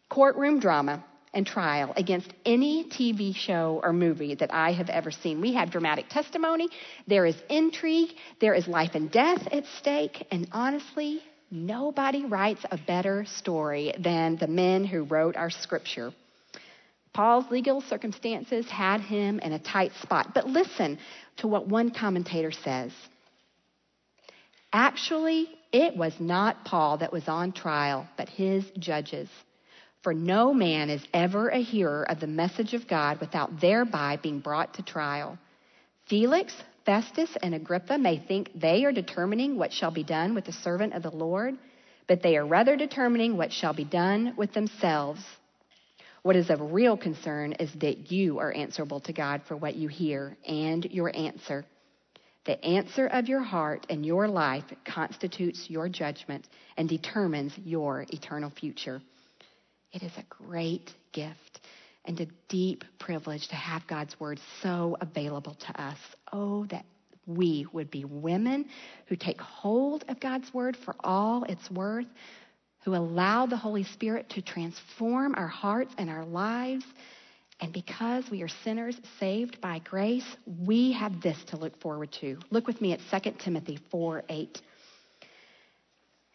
courtroom 0.10 0.60
drama 0.60 1.06
and 1.32 1.46
trial 1.46 1.94
against 1.96 2.34
any 2.44 2.86
TV 2.86 3.36
show 3.36 3.80
or 3.84 3.94
movie 3.94 4.34
that 4.34 4.52
I 4.52 4.72
have 4.72 4.90
ever 4.90 5.12
seen. 5.12 5.40
We 5.40 5.54
have 5.54 5.70
dramatic 5.70 6.10
testimony, 6.10 6.70
there 7.06 7.28
is 7.28 7.36
intrigue, 7.52 8.10
there 8.42 8.56
is 8.56 8.68
life 8.68 8.96
and 8.96 9.12
death 9.12 9.48
at 9.52 9.66
stake, 9.78 10.26
and 10.32 10.48
honestly, 10.52 11.22
nobody 11.52 12.26
writes 12.26 12.66
a 12.72 12.78
better 12.78 13.26
story 13.26 13.94
than 14.00 14.38
the 14.38 14.48
men 14.48 14.86
who 14.86 15.04
wrote 15.04 15.36
our 15.36 15.52
scripture. 15.52 16.12
Paul's 17.14 17.50
legal 17.52 17.82
circumstances 17.82 18.70
had 18.70 19.02
him 19.02 19.40
in 19.40 19.54
a 19.54 19.60
tight 19.60 19.92
spot. 20.02 20.34
But 20.34 20.48
listen 20.48 21.00
to 21.38 21.48
what 21.48 21.68
one 21.68 21.92
commentator 21.92 22.52
says. 22.52 22.92
Actually, 24.72 25.50
it 25.72 25.98
was 25.98 26.14
not 26.20 26.66
Paul 26.66 26.98
that 26.98 27.12
was 27.12 27.28
on 27.28 27.52
trial, 27.52 28.08
but 28.18 28.30
his 28.30 28.64
judges. 28.78 29.30
For 30.04 30.14
no 30.14 30.54
man 30.54 30.90
is 30.90 31.04
ever 31.14 31.50
a 31.50 31.62
hearer 31.62 32.04
of 32.10 32.20
the 32.20 32.28
message 32.28 32.74
of 32.74 32.88
God 32.88 33.20
without 33.20 33.60
thereby 33.60 34.18
being 34.22 34.40
brought 34.40 34.76
to 34.76 34.84
trial. 34.84 35.38
Felix, 36.08 36.54
Festus, 36.86 37.30
and 37.44 37.54
Agrippa 37.54 37.98
may 37.98 38.18
think 38.18 38.52
they 38.56 38.86
are 38.86 38.92
determining 38.92 39.58
what 39.58 39.74
shall 39.74 39.92
be 39.92 40.04
done 40.04 40.34
with 40.34 40.46
the 40.46 40.54
servant 40.54 40.94
of 40.94 41.04
the 41.04 41.12
Lord, 41.12 41.56
but 42.08 42.24
they 42.24 42.38
are 42.38 42.46
rather 42.46 42.78
determining 42.78 43.36
what 43.36 43.52
shall 43.52 43.74
be 43.74 43.84
done 43.84 44.34
with 44.38 44.54
themselves. 44.54 45.22
What 46.24 46.36
is 46.36 46.50
of 46.50 46.74
real 46.74 46.98
concern 46.98 47.54
is 47.54 47.72
that 47.80 48.12
you 48.12 48.40
are 48.40 48.52
answerable 48.52 49.00
to 49.02 49.14
God 49.14 49.42
for 49.48 49.56
what 49.56 49.76
you 49.76 49.88
hear 49.88 50.38
and 50.46 50.84
your 50.86 51.16
answer. 51.16 51.66
The 52.46 52.64
answer 52.66 53.08
of 53.08 53.28
your 53.28 53.44
heart 53.44 53.86
and 53.90 54.06
your 54.06 54.28
life 54.28 54.64
constitutes 54.86 55.70
your 55.70 55.88
judgment 55.88 56.48
and 56.78 56.90
determines 56.90 57.54
your 57.58 58.06
eternal 58.10 58.50
future. 58.50 59.02
It 59.92 60.04
is 60.04 60.12
a 60.18 60.24
great 60.30 60.92
gift 61.12 61.62
and 62.06 62.20
a 62.20 62.28
deep 62.48 62.84
privilege 63.00 63.48
to 63.50 63.56
have 63.56 63.86
God's 63.88 64.20
word 64.20 64.40
so 64.62 64.98
available 65.00 65.56
to 65.56 65.82
us. 65.82 65.98
Oh, 66.34 66.66
that 66.66 66.86
we 67.26 67.68
would 67.72 67.92
be 67.92 68.06
women 68.06 68.66
who 69.08 69.16
take 69.16 69.40
hold 69.40 70.04
of 70.08 70.20
God's 70.20 70.52
word 70.54 70.76
for 70.84 70.96
all 71.02 71.44
its 71.44 71.70
worth, 71.70 72.08
who 72.84 72.96
allow 72.96 73.46
the 73.46 73.58
Holy 73.58 73.84
Spirit 73.84 74.30
to 74.30 74.42
transform 74.42 75.36
our 75.36 75.48
hearts 75.48 75.94
and 75.98 76.10
our 76.10 76.26
lives. 76.26 76.86
And 77.62 77.74
because 77.74 78.24
we 78.32 78.42
are 78.42 78.48
sinners 78.64 78.98
saved 79.20 79.60
by 79.60 79.80
grace, 79.80 80.26
we 80.66 80.94
have 80.94 81.22
this 81.22 81.38
to 81.48 81.58
look 81.58 81.80
forward 81.82 82.12
to. 82.22 82.38
Look 82.52 82.68
with 82.68 82.80
me 82.80 82.94
at 82.94 83.00
2 83.12 83.32
Timothy 83.40 83.80
4 83.92 84.24
8. 84.30 84.62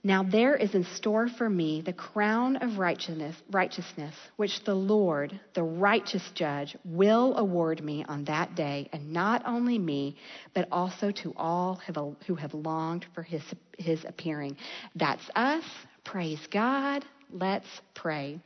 Now 0.07 0.23
there 0.23 0.55
is 0.55 0.75
in 0.75 0.85
store 0.85 1.29
for 1.29 1.49
me 1.49 1.81
the 1.81 1.95
crown 1.95 2.57
of 2.57 2.77
righteousness, 2.77 3.35
righteousness, 3.51 4.15
which 4.37 4.63
the 4.65 4.75
Lord, 4.75 5.41
the 5.55 5.63
righteous 5.63 6.31
judge, 6.35 6.77
will 6.85 7.35
award 7.39 7.83
me 7.83 8.05
on 8.07 8.25
that 8.25 8.55
day, 8.55 8.91
and 8.93 9.15
not 9.15 9.43
only 9.47 9.79
me, 9.79 10.19
but 10.53 10.69
also 10.71 11.11
to 11.11 11.33
all 11.39 11.81
who 12.27 12.35
have 12.35 12.53
longed 12.53 13.07
for 13.15 13.23
his, 13.23 13.43
his 13.79 14.05
appearing. 14.05 14.59
That's 14.95 15.25
us. 15.35 15.65
Praise 16.05 16.47
God. 16.51 17.05
Let's 17.31 17.69
pray. 17.95 18.41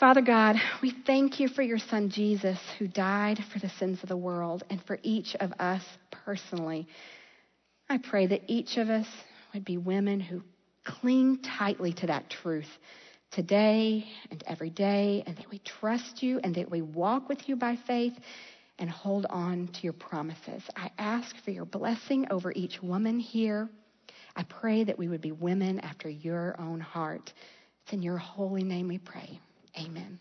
Father 0.00 0.22
God, 0.22 0.56
we 0.82 0.92
thank 1.06 1.38
you 1.38 1.48
for 1.48 1.62
your 1.62 1.78
son 1.78 2.10
Jesus 2.10 2.58
who 2.78 2.88
died 2.88 3.38
for 3.52 3.60
the 3.60 3.68
sins 3.78 4.02
of 4.02 4.08
the 4.08 4.16
world 4.16 4.64
and 4.68 4.82
for 4.84 4.98
each 5.02 5.36
of 5.36 5.52
us 5.52 5.82
personally. 6.10 6.88
I 7.88 7.98
pray 7.98 8.26
that 8.26 8.42
each 8.48 8.76
of 8.76 8.90
us 8.90 9.06
would 9.52 9.64
be 9.64 9.76
women 9.76 10.18
who 10.18 10.42
cling 10.84 11.38
tightly 11.42 11.92
to 11.92 12.08
that 12.08 12.28
truth 12.28 12.68
today 13.30 14.06
and 14.30 14.42
every 14.46 14.70
day, 14.70 15.22
and 15.26 15.36
that 15.36 15.50
we 15.50 15.58
trust 15.60 16.22
you 16.22 16.40
and 16.42 16.54
that 16.54 16.70
we 16.70 16.82
walk 16.82 17.28
with 17.28 17.48
you 17.48 17.56
by 17.56 17.76
faith 17.86 18.14
and 18.78 18.88
hold 18.88 19.26
on 19.26 19.68
to 19.68 19.80
your 19.82 19.92
promises. 19.92 20.62
I 20.76 20.90
ask 20.98 21.36
for 21.44 21.50
your 21.50 21.64
blessing 21.64 22.26
over 22.30 22.52
each 22.52 22.82
woman 22.82 23.18
here. 23.18 23.68
I 24.36 24.42
pray 24.44 24.84
that 24.84 24.98
we 24.98 25.08
would 25.08 25.20
be 25.20 25.32
women 25.32 25.80
after 25.80 26.08
your 26.08 26.56
own 26.58 26.80
heart. 26.80 27.32
It's 27.84 27.92
in 27.92 28.02
your 28.02 28.18
holy 28.18 28.64
name 28.64 28.88
we 28.88 28.98
pray. 28.98 29.40
Amen. 29.78 30.18